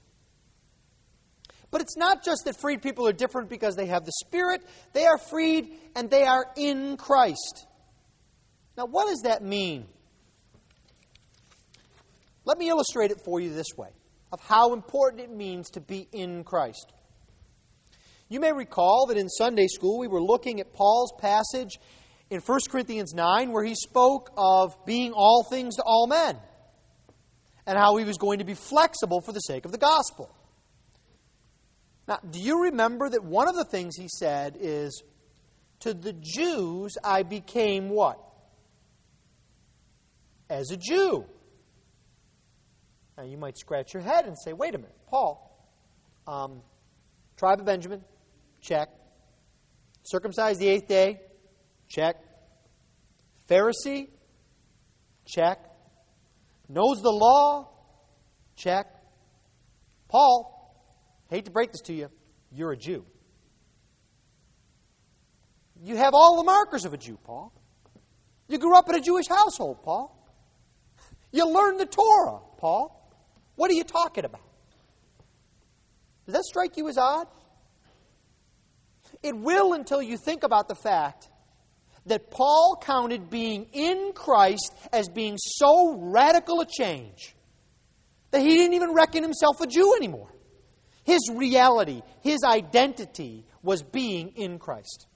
But 1.75 1.81
it's 1.81 1.97
not 1.97 2.23
just 2.23 2.45
that 2.45 2.55
freed 2.55 2.81
people 2.81 3.05
are 3.05 3.11
different 3.11 3.49
because 3.49 3.75
they 3.75 3.87
have 3.87 4.05
the 4.05 4.13
Spirit, 4.25 4.61
they 4.93 5.05
are 5.05 5.17
freed 5.17 5.73
and 5.93 6.09
they 6.09 6.23
are 6.23 6.45
in 6.55 6.95
Christ. 6.95 7.67
Now, 8.77 8.85
what 8.85 9.09
does 9.09 9.23
that 9.23 9.43
mean? 9.43 9.85
Let 12.45 12.57
me 12.57 12.69
illustrate 12.69 13.11
it 13.11 13.19
for 13.25 13.41
you 13.41 13.53
this 13.53 13.75
way 13.75 13.89
of 14.31 14.39
how 14.39 14.71
important 14.71 15.23
it 15.23 15.29
means 15.29 15.69
to 15.71 15.81
be 15.81 16.07
in 16.13 16.45
Christ. 16.45 16.93
You 18.29 18.39
may 18.39 18.53
recall 18.53 19.07
that 19.07 19.17
in 19.17 19.27
Sunday 19.27 19.67
school 19.67 19.99
we 19.99 20.07
were 20.07 20.23
looking 20.23 20.61
at 20.61 20.71
Paul's 20.71 21.11
passage 21.19 21.77
in 22.29 22.39
1 22.39 22.59
Corinthians 22.69 23.13
9 23.13 23.51
where 23.51 23.65
he 23.65 23.75
spoke 23.75 24.31
of 24.37 24.73
being 24.85 25.11
all 25.11 25.45
things 25.49 25.75
to 25.75 25.83
all 25.85 26.07
men 26.07 26.37
and 27.67 27.77
how 27.77 27.97
he 27.97 28.05
was 28.05 28.17
going 28.17 28.39
to 28.39 28.45
be 28.45 28.53
flexible 28.53 29.19
for 29.19 29.33
the 29.33 29.41
sake 29.41 29.65
of 29.65 29.73
the 29.73 29.77
gospel. 29.77 30.33
Now, 32.07 32.19
do 32.29 32.39
you 32.39 32.63
remember 32.63 33.09
that 33.09 33.23
one 33.23 33.47
of 33.47 33.55
the 33.55 33.65
things 33.65 33.95
he 33.95 34.07
said 34.07 34.57
is, 34.59 35.03
To 35.81 35.93
the 35.93 36.13
Jews 36.13 36.97
I 37.03 37.23
became 37.23 37.89
what? 37.89 38.19
As 40.49 40.69
a 40.71 40.77
Jew. 40.77 41.25
Now, 43.17 43.23
you 43.23 43.37
might 43.37 43.57
scratch 43.57 43.93
your 43.93 44.03
head 44.03 44.25
and 44.25 44.37
say, 44.37 44.51
wait 44.51 44.75
a 44.75 44.77
minute, 44.77 44.95
Paul, 45.07 45.49
um, 46.27 46.61
tribe 47.37 47.59
of 47.59 47.65
Benjamin, 47.65 48.03
check. 48.61 48.89
Circumcised 50.03 50.59
the 50.59 50.67
eighth 50.67 50.87
day, 50.87 51.21
check. 51.87 52.17
Pharisee, 53.49 54.09
check. 55.25 55.59
Knows 56.67 57.01
the 57.01 57.11
law, 57.11 57.69
check. 58.55 58.87
Paul, 60.09 60.54
hate 61.29 61.45
to 61.45 61.51
break 61.51 61.71
this 61.71 61.81
to 61.81 61.93
you, 61.93 62.09
you're 62.51 62.71
a 62.71 62.77
Jew. 62.77 63.05
You 65.83 65.97
have 65.97 66.13
all 66.13 66.37
the 66.37 66.43
markers 66.43 66.85
of 66.85 66.93
a 66.93 66.97
Jew, 66.97 67.17
Paul. 67.23 67.53
You 68.47 68.57
grew 68.57 68.75
up 68.75 68.89
in 68.89 68.95
a 68.95 69.01
Jewish 69.01 69.27
household, 69.27 69.83
Paul. 69.83 70.11
You 71.31 71.47
learned 71.49 71.79
the 71.79 71.85
Torah, 71.85 72.39
Paul. 72.57 73.13
What 73.55 73.69
are 73.71 73.73
you 73.73 73.83
talking 73.83 74.25
about? 74.25 74.41
Does 76.25 76.33
that 76.33 76.43
strike 76.43 76.77
you 76.77 76.87
as 76.87 76.97
odd? 76.97 77.27
It 79.21 79.35
will 79.35 79.73
until 79.73 80.01
you 80.01 80.17
think 80.17 80.43
about 80.43 80.67
the 80.67 80.75
fact 80.75 81.29
that 82.05 82.29
Paul 82.29 82.79
counted 82.81 83.29
being 83.29 83.67
in 83.73 84.11
Christ 84.13 84.73
as 84.93 85.09
being 85.09 85.37
so 85.37 85.95
radical 85.97 86.61
a 86.61 86.65
change 86.65 87.35
that 88.31 88.41
he 88.41 88.49
didn't 88.49 88.73
even 88.73 88.93
reckon 88.93 89.23
himself 89.23 89.61
a 89.61 89.67
Jew 89.67 89.93
anymore. 89.97 90.29
His 91.05 91.29
reality, 91.33 92.01
his 92.21 92.39
identity 92.43 93.45
was 93.61 93.83
being 93.83 94.33
in 94.35 94.59
Christ. 94.59 95.07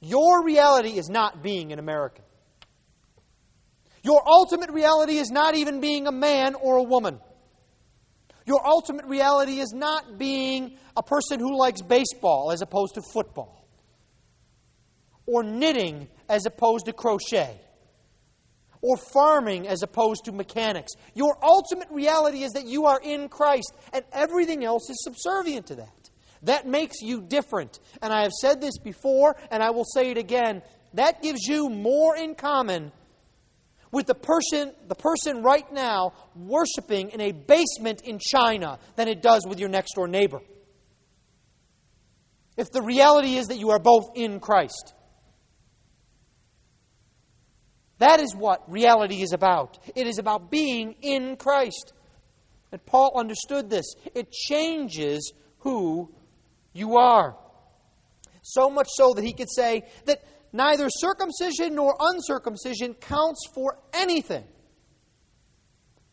Your 0.00 0.44
reality 0.44 0.96
is 0.96 1.08
not 1.08 1.42
being 1.42 1.72
an 1.72 1.78
American. 1.78 2.24
Your 4.02 4.22
ultimate 4.24 4.70
reality 4.70 5.18
is 5.18 5.30
not 5.30 5.56
even 5.56 5.80
being 5.80 6.06
a 6.06 6.12
man 6.12 6.54
or 6.54 6.76
a 6.76 6.82
woman. 6.84 7.18
Your 8.46 8.64
ultimate 8.64 9.06
reality 9.06 9.58
is 9.58 9.72
not 9.74 10.16
being 10.16 10.78
a 10.96 11.02
person 11.02 11.40
who 11.40 11.58
likes 11.58 11.82
baseball 11.82 12.52
as 12.52 12.62
opposed 12.62 12.94
to 12.94 13.02
football, 13.12 13.66
or 15.26 15.42
knitting 15.42 16.06
as 16.28 16.46
opposed 16.46 16.86
to 16.86 16.92
crochet, 16.92 17.60
or 18.80 18.96
farming 19.12 19.66
as 19.68 19.82
opposed 19.82 20.24
to 20.24 20.32
mechanics. 20.32 20.92
Your 21.14 21.36
ultimate 21.42 21.88
reality 21.90 22.42
is 22.42 22.52
that 22.52 22.66
you 22.66 22.86
are 22.86 23.00
in 23.02 23.28
Christ, 23.28 23.72
and 23.92 24.04
everything 24.12 24.64
else 24.64 24.88
is 24.90 25.02
subservient 25.02 25.66
to 25.66 25.76
that. 25.76 26.10
That 26.42 26.66
makes 26.66 27.00
you 27.00 27.22
different. 27.22 27.80
And 28.02 28.12
I 28.12 28.22
have 28.22 28.32
said 28.32 28.60
this 28.60 28.78
before, 28.78 29.36
and 29.50 29.62
I 29.62 29.70
will 29.70 29.84
say 29.84 30.10
it 30.10 30.18
again. 30.18 30.62
That 30.94 31.22
gives 31.22 31.46
you 31.46 31.68
more 31.68 32.16
in 32.16 32.34
common 32.34 32.92
with 33.90 34.06
the 34.06 34.14
person, 34.14 34.72
the 34.88 34.94
person 34.94 35.42
right 35.42 35.70
now 35.72 36.12
worshiping 36.34 37.10
in 37.10 37.20
a 37.20 37.32
basement 37.32 38.02
in 38.04 38.18
China 38.18 38.78
than 38.96 39.08
it 39.08 39.22
does 39.22 39.46
with 39.48 39.58
your 39.58 39.68
next 39.68 39.94
door 39.94 40.08
neighbor. 40.08 40.40
If 42.56 42.70
the 42.70 42.82
reality 42.82 43.36
is 43.36 43.48
that 43.48 43.58
you 43.58 43.70
are 43.70 43.78
both 43.78 44.10
in 44.14 44.40
Christ. 44.40 44.94
That 47.98 48.20
is 48.20 48.34
what 48.34 48.70
reality 48.70 49.22
is 49.22 49.32
about. 49.32 49.78
It 49.94 50.06
is 50.06 50.18
about 50.18 50.50
being 50.50 50.96
in 51.00 51.36
Christ. 51.36 51.92
And 52.72 52.84
Paul 52.84 53.12
understood 53.16 53.70
this. 53.70 53.86
It 54.14 54.30
changes 54.32 55.32
who 55.60 56.12
you 56.72 56.98
are. 56.98 57.36
So 58.42 58.70
much 58.70 58.88
so 58.90 59.14
that 59.14 59.24
he 59.24 59.32
could 59.32 59.50
say 59.50 59.84
that 60.04 60.22
neither 60.52 60.88
circumcision 60.90 61.74
nor 61.74 61.96
uncircumcision 61.98 62.94
counts 62.94 63.40
for 63.54 63.78
anything, 63.92 64.44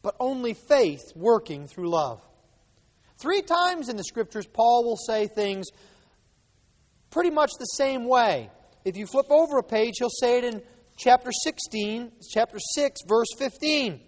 but 0.02 0.16
only 0.20 0.54
faith 0.54 1.02
working 1.16 1.68
through 1.68 1.90
love. 1.90 2.22
Three 3.22 3.42
times 3.42 3.90
in 3.90 3.98
the 3.98 4.04
scriptures, 4.04 4.48
Paul 4.48 4.84
will 4.84 4.98
say 4.98 5.28
things 5.28 5.68
pretty 7.10 7.30
much 7.30 7.52
the 7.60 7.66
same 7.66 8.08
way. 8.08 8.50
If 8.84 8.98
you 8.98 9.06
flip 9.06 9.28
over 9.30 9.60
a 9.60 9.64
page, 9.64 9.96
he'll 10.00 10.10
say 10.10 10.40
it 10.40 10.44
in 10.44 10.62
chapter 10.98 11.32
16, 11.32 12.12
chapter 12.32 12.58
6, 12.60 13.02
verse 13.08 13.28
15. 13.38 14.00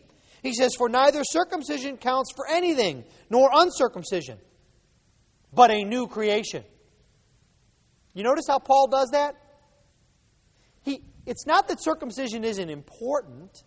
He 0.43 0.53
says, 0.53 0.75
For 0.75 0.89
neither 0.89 1.23
circumcision 1.23 1.97
counts 1.97 2.31
for 2.36 2.47
anything, 2.47 3.03
nor 3.29 3.49
uncircumcision, 3.51 4.38
but 5.53 5.71
a 5.71 5.83
new 5.83 6.07
creation. 6.07 6.63
You 8.13 8.23
notice 8.23 8.45
how 8.47 8.59
Paul 8.59 8.88
does 8.88 9.09
that? 9.11 9.36
He, 10.83 11.01
it's 11.25 11.45
not 11.45 11.67
that 11.67 11.81
circumcision 11.81 12.43
isn't 12.43 12.69
important. 12.69 13.63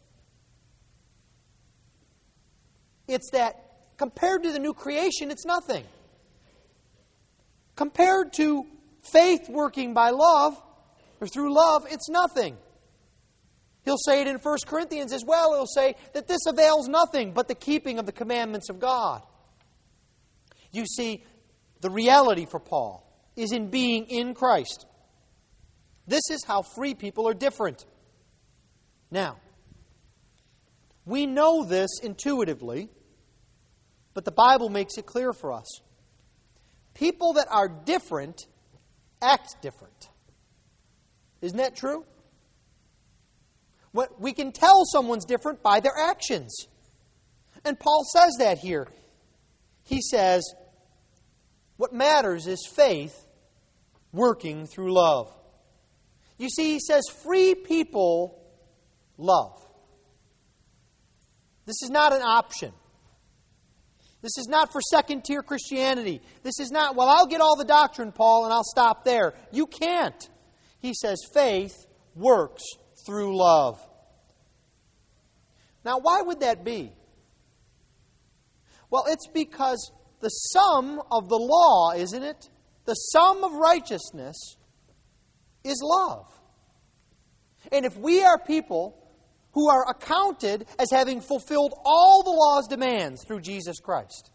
It's 3.09 3.31
that 3.33 3.97
compared 3.97 4.45
to 4.45 4.53
the 4.53 4.59
new 4.59 4.73
creation, 4.73 5.31
it's 5.31 5.45
nothing. 5.45 5.85
Compared 7.75 8.33
to 8.35 8.65
faith 9.13 9.49
working 9.49 9.95
by 9.95 10.11
love, 10.11 10.61
or 11.21 11.27
through 11.27 11.53
love, 11.53 11.87
it's 11.91 12.09
nothing. 12.09 12.57
He'll 13.89 13.97
say 13.97 14.21
it 14.21 14.27
in 14.27 14.37
1 14.37 14.57
Corinthians 14.67 15.15
as 15.15 15.25
well. 15.25 15.55
He'll 15.55 15.65
say 15.65 15.95
that 16.13 16.29
this 16.29 16.45
avails 16.47 16.89
nothing 16.89 17.33
but 17.33 17.49
the 17.49 17.55
keeping 17.55 17.99
of 17.99 18.05
the 18.05 18.13
commandments 18.13 18.69
of 18.69 18.81
God. 18.81 19.23
You 20.71 20.85
see, 20.85 21.25
the 21.81 21.89
reality 21.89 22.45
for 22.45 22.61
Paul 22.61 23.11
is 23.35 23.51
in 23.51 23.71
being 23.71 24.05
in 24.11 24.35
Christ. 24.35 24.85
This 26.07 26.21
is 26.31 26.45
how 26.45 26.61
free 26.61 26.93
people 26.93 27.27
are 27.27 27.33
different. 27.33 27.87
Now, 29.11 29.39
we 31.07 31.25
know 31.25 31.65
this 31.65 31.99
intuitively, 32.03 32.91
but 34.13 34.27
the 34.27 34.33
Bible 34.33 34.69
makes 34.69 34.99
it 34.99 35.07
clear 35.07 35.33
for 35.33 35.51
us. 35.51 35.81
People 36.93 37.33
that 37.33 37.47
are 37.51 37.69
different 37.69 38.47
act 39.23 39.63
different. 39.63 40.11
Isn't 41.41 41.57
that 41.57 41.75
true? 41.75 42.05
What, 43.93 44.21
we 44.21 44.33
can 44.33 44.53
tell 44.53 44.85
someone's 44.85 45.25
different 45.25 45.63
by 45.63 45.81
their 45.81 45.97
actions. 45.99 46.67
And 47.65 47.79
Paul 47.79 48.05
says 48.13 48.37
that 48.39 48.59
here. 48.59 48.89
He 49.85 50.01
says, 50.03 50.45
what 51.77 51.93
matters 51.93 52.47
is 52.47 52.69
faith 52.75 53.27
working 54.13 54.67
through 54.67 54.93
love. 54.93 55.33
You 56.37 56.49
see, 56.49 56.73
he 56.73 56.81
says, 56.81 57.03
free 57.25 57.55
people 57.55 58.43
love. 59.17 59.65
This 61.67 61.83
is 61.83 61.91
not 61.91 62.13
an 62.13 62.23
option. 62.23 62.73
This 64.21 64.37
is 64.39 64.49
not 64.49 64.73
for 64.73 64.81
second 64.81 65.25
tier 65.25 65.43
Christianity. 65.43 66.21
This 66.43 66.59
is 66.61 66.71
not, 66.71 66.97
well, 66.97 67.09
I'll 67.09 67.27
get 67.27 67.41
all 67.41 67.57
the 67.57 67.65
doctrine, 67.65 68.13
Paul, 68.13 68.45
and 68.45 68.53
I'll 68.53 68.65
stop 68.65 69.05
there. 69.05 69.35
You 69.53 69.67
can't. 69.67 70.29
He 70.81 70.95
says, 70.95 71.19
faith 71.33 71.75
works 72.15 72.63
through 73.09 73.39
love. 73.39 73.81
Now, 75.83 75.99
why 75.99 76.21
would 76.21 76.41
that 76.41 76.63
be? 76.63 76.93
Well, 78.91 79.07
it's 79.09 79.27
because 79.29 79.91
the 80.21 80.29
sum 80.29 81.01
of 81.11 81.31
the 81.31 81.39
law, 81.39 81.93
isn't 81.93 82.23
it? 82.23 82.51
The 82.85 82.93
sum 82.93 83.45
of 83.45 83.53
righteousness 83.53 84.57
is 85.65 85.81
love. 85.83 86.27
And 87.73 87.87
if 87.87 87.97
we 87.97 88.23
are 88.23 88.39
people 88.39 88.95
who 89.53 89.71
are 89.71 89.89
accounted 89.89 90.67
as 90.79 90.91
having 90.91 91.23
fulfilled 91.23 91.73
all 91.87 92.23
the 92.23 92.31
law's 92.31 92.69
demands 92.69 93.25
through 93.27 93.41
Jesus 93.41 93.81
Christ, 93.81 94.31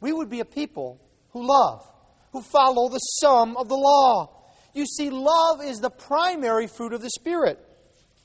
we 0.00 0.12
would 0.12 0.28
be 0.28 0.40
a 0.40 0.44
people 0.44 1.00
who 1.30 1.46
love, 1.46 1.86
who 2.32 2.42
follow 2.42 2.88
the 2.88 2.98
sum 2.98 3.56
of 3.56 3.68
the 3.68 3.76
law. 3.76 4.37
You 4.78 4.86
see, 4.86 5.10
love 5.10 5.60
is 5.60 5.78
the 5.78 5.90
primary 5.90 6.68
fruit 6.68 6.92
of 6.92 7.02
the 7.02 7.10
Spirit. 7.10 7.58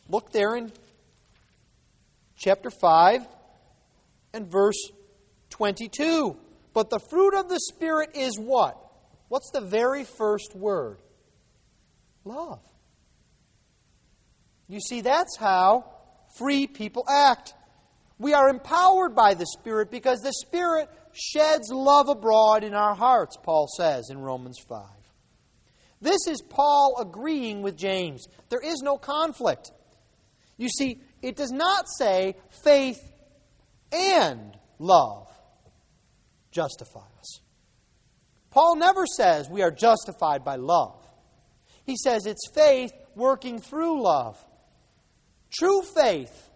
Look 0.08 0.32
there 0.32 0.56
in 0.56 0.72
chapter 2.38 2.70
5 2.70 3.26
and 4.36 4.52
verse 4.52 4.78
22. 5.50 6.38
But 6.76 6.92
the 6.92 7.00
fruit 7.10 7.34
of 7.34 7.50
the 7.50 7.60
Spirit 7.60 8.12
is 8.14 8.38
what? 8.38 8.78
What's 9.30 9.50
the 9.50 9.62
very 9.62 10.04
first 10.04 10.56
word? 10.56 11.00
Love. 12.24 12.62
You 14.68 14.80
see, 14.80 15.02
that's 15.02 15.36
how 15.40 15.86
free 16.38 16.68
people 16.68 17.04
act. 17.10 17.56
We 18.20 18.36
are 18.36 18.48
empowered 18.48 19.16
by 19.16 19.34
the 19.34 19.48
Spirit 19.48 19.90
because 19.90 20.20
the 20.20 20.34
Spirit 20.46 20.88
sheds 21.14 21.72
love 21.72 22.10
abroad 22.10 22.64
in 22.64 22.76
our 22.76 22.94
hearts, 22.94 23.38
Paul 23.42 23.68
says 23.76 24.10
in 24.12 24.20
Romans 24.20 24.60
5. 24.70 25.03
This 26.04 26.28
is 26.28 26.42
Paul 26.42 26.98
agreeing 27.00 27.62
with 27.62 27.78
James. 27.78 28.28
There 28.50 28.60
is 28.60 28.82
no 28.82 28.98
conflict. 28.98 29.72
You 30.58 30.68
see, 30.68 31.02
it 31.22 31.38
does 31.38 31.52
not 31.52 31.86
say 31.88 32.36
faith 32.64 33.02
and 33.94 34.58
love 34.80 35.30
justify 36.52 37.08
us. 37.18 37.40
Paul 38.52 38.76
never 38.76 39.06
says 39.06 39.50
we 39.50 39.62
are 39.62 39.72
justified 39.72 40.44
by 40.44 40.58
love. 40.58 41.00
He 41.86 41.96
says 41.96 42.26
it's 42.26 42.52
faith 42.54 42.92
working 43.16 43.60
through 43.60 44.04
love. 44.04 44.38
True 45.58 45.84
faith 45.84 46.50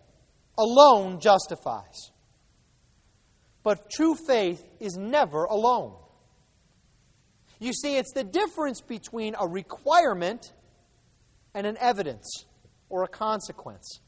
alone 0.57 1.21
justifies. 1.21 2.11
But 3.63 3.89
true 3.89 4.15
faith 4.15 4.61
is 4.81 4.97
never 4.97 5.45
alone. 5.45 5.95
You 7.59 7.73
see, 7.73 7.97
it's 7.97 8.13
the 8.13 8.23
difference 8.23 8.81
between 8.81 9.35
a 9.39 9.47
requirement 9.47 10.53
and 11.53 11.65
an 11.65 11.77
evidence 11.79 12.45
or 12.89 13.03
a 13.03 13.07
consequence. 13.07 13.99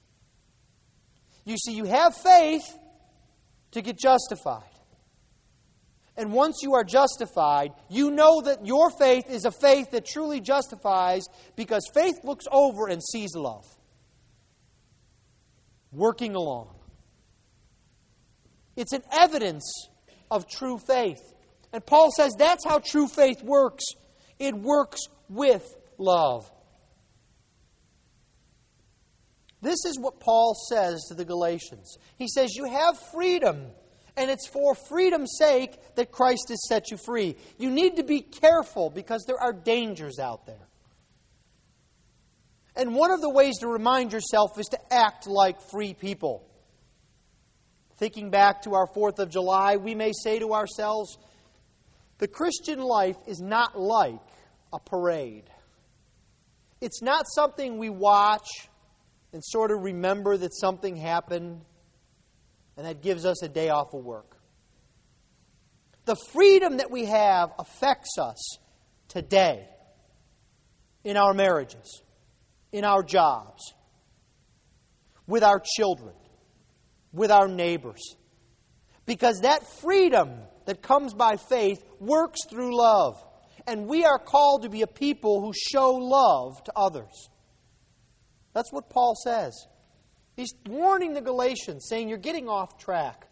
You 1.45 1.57
see, 1.57 1.73
you 1.73 1.85
have 1.85 2.15
faith 2.15 2.77
to 3.71 3.81
get 3.81 3.97
justified. 3.97 4.63
And 6.15 6.33
once 6.33 6.59
you 6.61 6.75
are 6.75 6.83
justified, 6.83 7.71
you 7.89 8.11
know 8.11 8.41
that 8.41 8.65
your 8.65 8.91
faith 8.91 9.29
is 9.29 9.45
a 9.45 9.51
faith 9.51 9.91
that 9.91 10.05
truly 10.05 10.41
justifies 10.41 11.25
because 11.55 11.89
faith 11.93 12.15
looks 12.23 12.45
over 12.51 12.87
and 12.87 13.01
sees 13.01 13.35
love 13.35 13.65
working 15.91 16.35
along. 16.35 16.75
It's 18.75 18.93
an 18.93 19.03
evidence 19.11 19.87
of 20.29 20.47
true 20.47 20.77
faith. 20.77 21.21
And 21.71 21.85
Paul 21.85 22.09
says 22.15 22.33
that's 22.37 22.65
how 22.65 22.79
true 22.79 23.07
faith 23.07 23.43
works 23.43 23.83
it 24.39 24.55
works 24.55 25.01
with 25.27 25.63
love. 25.97 26.49
This 29.61 29.83
is 29.85 29.99
what 29.99 30.21
Paul 30.21 30.55
says 30.69 31.03
to 31.09 31.15
the 31.15 31.25
Galatians. 31.25 31.97
He 32.17 32.29
says, 32.29 32.55
You 32.55 32.63
have 32.63 32.97
freedom, 33.13 33.67
and 34.15 34.31
it's 34.31 34.47
for 34.47 34.73
freedom's 34.73 35.35
sake 35.37 35.77
that 35.95 36.11
Christ 36.11 36.45
has 36.47 36.65
set 36.67 36.91
you 36.91 36.97
free. 36.97 37.35
You 37.57 37.69
need 37.69 37.97
to 37.97 38.03
be 38.03 38.21
careful 38.21 38.89
because 38.89 39.25
there 39.27 39.39
are 39.39 39.51
dangers 39.51 40.17
out 40.17 40.45
there. 40.45 40.67
And 42.77 42.95
one 42.95 43.11
of 43.11 43.19
the 43.19 43.29
ways 43.29 43.57
to 43.59 43.67
remind 43.67 44.13
yourself 44.13 44.57
is 44.57 44.67
to 44.67 44.79
act 44.93 45.27
like 45.27 45.59
free 45.69 45.93
people. 45.93 46.45
Thinking 47.97 48.29
back 48.29 48.61
to 48.61 48.75
our 48.75 48.87
4th 48.87 49.19
of 49.19 49.29
July, 49.29 49.75
we 49.75 49.93
may 49.93 50.13
say 50.23 50.39
to 50.39 50.53
ourselves, 50.53 51.17
the 52.19 52.27
Christian 52.27 52.79
life 52.79 53.17
is 53.27 53.41
not 53.41 53.79
like 53.79 54.19
a 54.71 54.79
parade. 54.79 55.49
It's 56.81 57.01
not 57.01 57.25
something 57.33 57.77
we 57.77 57.89
watch 57.89 58.47
and 59.33 59.43
sort 59.43 59.71
of 59.71 59.81
remember 59.81 60.37
that 60.37 60.53
something 60.53 60.95
happened 60.95 61.61
and 62.77 62.85
that 62.85 63.01
gives 63.01 63.25
us 63.25 63.41
a 63.41 63.49
day 63.49 63.69
off 63.69 63.93
of 63.93 64.03
work. 64.03 64.37
The 66.05 66.15
freedom 66.33 66.77
that 66.77 66.91
we 66.91 67.05
have 67.05 67.51
affects 67.57 68.17
us 68.17 68.57
today 69.07 69.67
in 71.03 71.17
our 71.17 71.33
marriages, 71.33 72.01
in 72.71 72.83
our 72.83 73.03
jobs, 73.03 73.73
with 75.27 75.43
our 75.43 75.61
children, 75.77 76.15
with 77.13 77.31
our 77.31 77.47
neighbors. 77.47 78.15
Because 79.05 79.41
that 79.41 79.65
freedom 79.81 80.29
that 80.69 80.83
comes 80.83 81.15
by 81.15 81.35
faith 81.35 81.83
works 81.99 82.37
through 82.47 82.77
love. 82.77 83.15
And 83.65 83.87
we 83.87 84.05
are 84.05 84.19
called 84.19 84.61
to 84.61 84.69
be 84.69 84.83
a 84.83 84.87
people 84.87 85.41
who 85.41 85.51
show 85.51 85.95
love 85.95 86.63
to 86.65 86.71
others. 86.75 87.29
That's 88.53 88.71
what 88.71 88.87
Paul 88.87 89.15
says. 89.23 89.65
He's 90.35 90.53
warning 90.67 91.15
the 91.15 91.21
Galatians, 91.21 91.87
saying, 91.89 92.07
You're 92.07 92.19
getting 92.19 92.47
off 92.47 92.77
track. 92.77 93.27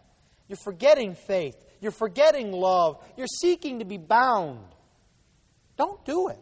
You're 0.48 0.58
forgetting 0.64 1.14
faith. 1.14 1.54
You're 1.80 1.92
forgetting 1.92 2.52
love. 2.52 3.06
You're 3.16 3.28
seeking 3.28 3.80
to 3.80 3.86
be 3.86 3.98
bound. 3.98 4.66
Don't 5.78 6.04
do 6.06 6.30
it. 6.30 6.40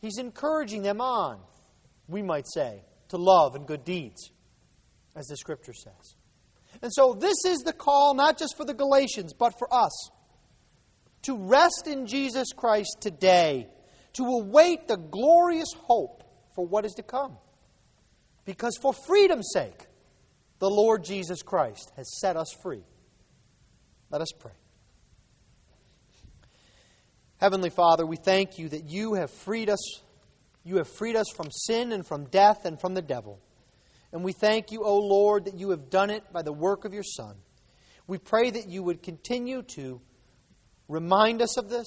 He's 0.00 0.18
encouraging 0.18 0.82
them 0.82 1.00
on, 1.00 1.40
we 2.06 2.22
might 2.22 2.46
say, 2.46 2.84
to 3.08 3.16
love 3.16 3.56
and 3.56 3.66
good 3.66 3.84
deeds, 3.84 4.30
as 5.16 5.26
the 5.26 5.36
Scripture 5.36 5.74
says. 5.74 6.14
And 6.82 6.92
so, 6.92 7.14
this 7.14 7.44
is 7.44 7.58
the 7.58 7.72
call 7.72 8.14
not 8.14 8.38
just 8.38 8.56
for 8.56 8.64
the 8.64 8.74
Galatians, 8.74 9.32
but 9.32 9.58
for 9.58 9.72
us 9.72 10.10
to 11.22 11.36
rest 11.36 11.86
in 11.86 12.06
Jesus 12.06 12.52
Christ 12.56 12.98
today, 13.00 13.68
to 14.14 14.24
await 14.24 14.86
the 14.86 14.96
glorious 14.96 15.68
hope 15.76 16.22
for 16.54 16.66
what 16.66 16.84
is 16.84 16.92
to 16.94 17.02
come. 17.02 17.36
Because 18.44 18.76
for 18.80 18.92
freedom's 18.92 19.50
sake, 19.52 19.86
the 20.58 20.70
Lord 20.70 21.04
Jesus 21.04 21.42
Christ 21.42 21.92
has 21.96 22.18
set 22.20 22.36
us 22.36 22.48
free. 22.62 22.82
Let 24.10 24.22
us 24.22 24.32
pray. 24.38 24.52
Heavenly 27.36 27.70
Father, 27.70 28.04
we 28.06 28.16
thank 28.16 28.58
you 28.58 28.68
that 28.70 28.88
you 28.88 29.14
have 29.14 29.30
freed 29.30 29.70
us. 29.70 30.00
You 30.64 30.76
have 30.76 30.88
freed 30.88 31.14
us 31.14 31.26
from 31.36 31.50
sin 31.50 31.92
and 31.92 32.06
from 32.06 32.24
death 32.24 32.64
and 32.64 32.80
from 32.80 32.94
the 32.94 33.02
devil. 33.02 33.38
And 34.12 34.24
we 34.24 34.32
thank 34.32 34.72
you, 34.72 34.84
O 34.84 34.98
Lord, 34.98 35.44
that 35.44 35.58
you 35.58 35.70
have 35.70 35.90
done 35.90 36.10
it 36.10 36.32
by 36.32 36.42
the 36.42 36.52
work 36.52 36.84
of 36.84 36.94
your 36.94 37.02
Son. 37.02 37.36
We 38.06 38.18
pray 38.18 38.50
that 38.50 38.68
you 38.68 38.82
would 38.82 39.02
continue 39.02 39.62
to 39.74 40.00
remind 40.88 41.42
us 41.42 41.58
of 41.58 41.68
this, 41.68 41.86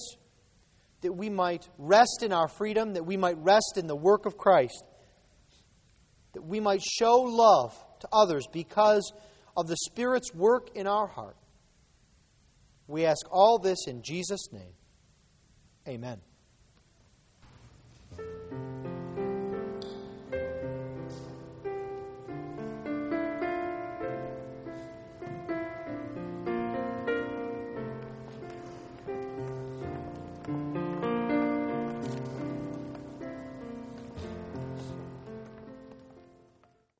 that 1.01 1.13
we 1.13 1.29
might 1.29 1.67
rest 1.79 2.21
in 2.21 2.31
our 2.31 2.47
freedom, 2.47 2.93
that 2.93 3.05
we 3.05 3.17
might 3.17 3.37
rest 3.39 3.73
in 3.77 3.87
the 3.87 3.95
work 3.95 4.27
of 4.27 4.37
Christ, 4.37 4.83
that 6.33 6.43
we 6.43 6.59
might 6.59 6.81
show 6.81 7.21
love 7.21 7.73
to 8.01 8.07
others 8.13 8.45
because 8.51 9.11
of 9.57 9.67
the 9.67 9.77
Spirit's 9.77 10.33
work 10.33 10.69
in 10.75 10.85
our 10.85 11.07
heart. 11.07 11.37
We 12.87 13.05
ask 13.05 13.25
all 13.31 13.57
this 13.57 13.87
in 13.87 14.03
Jesus' 14.03 14.51
name. 14.51 14.73
Amen. 15.87 16.21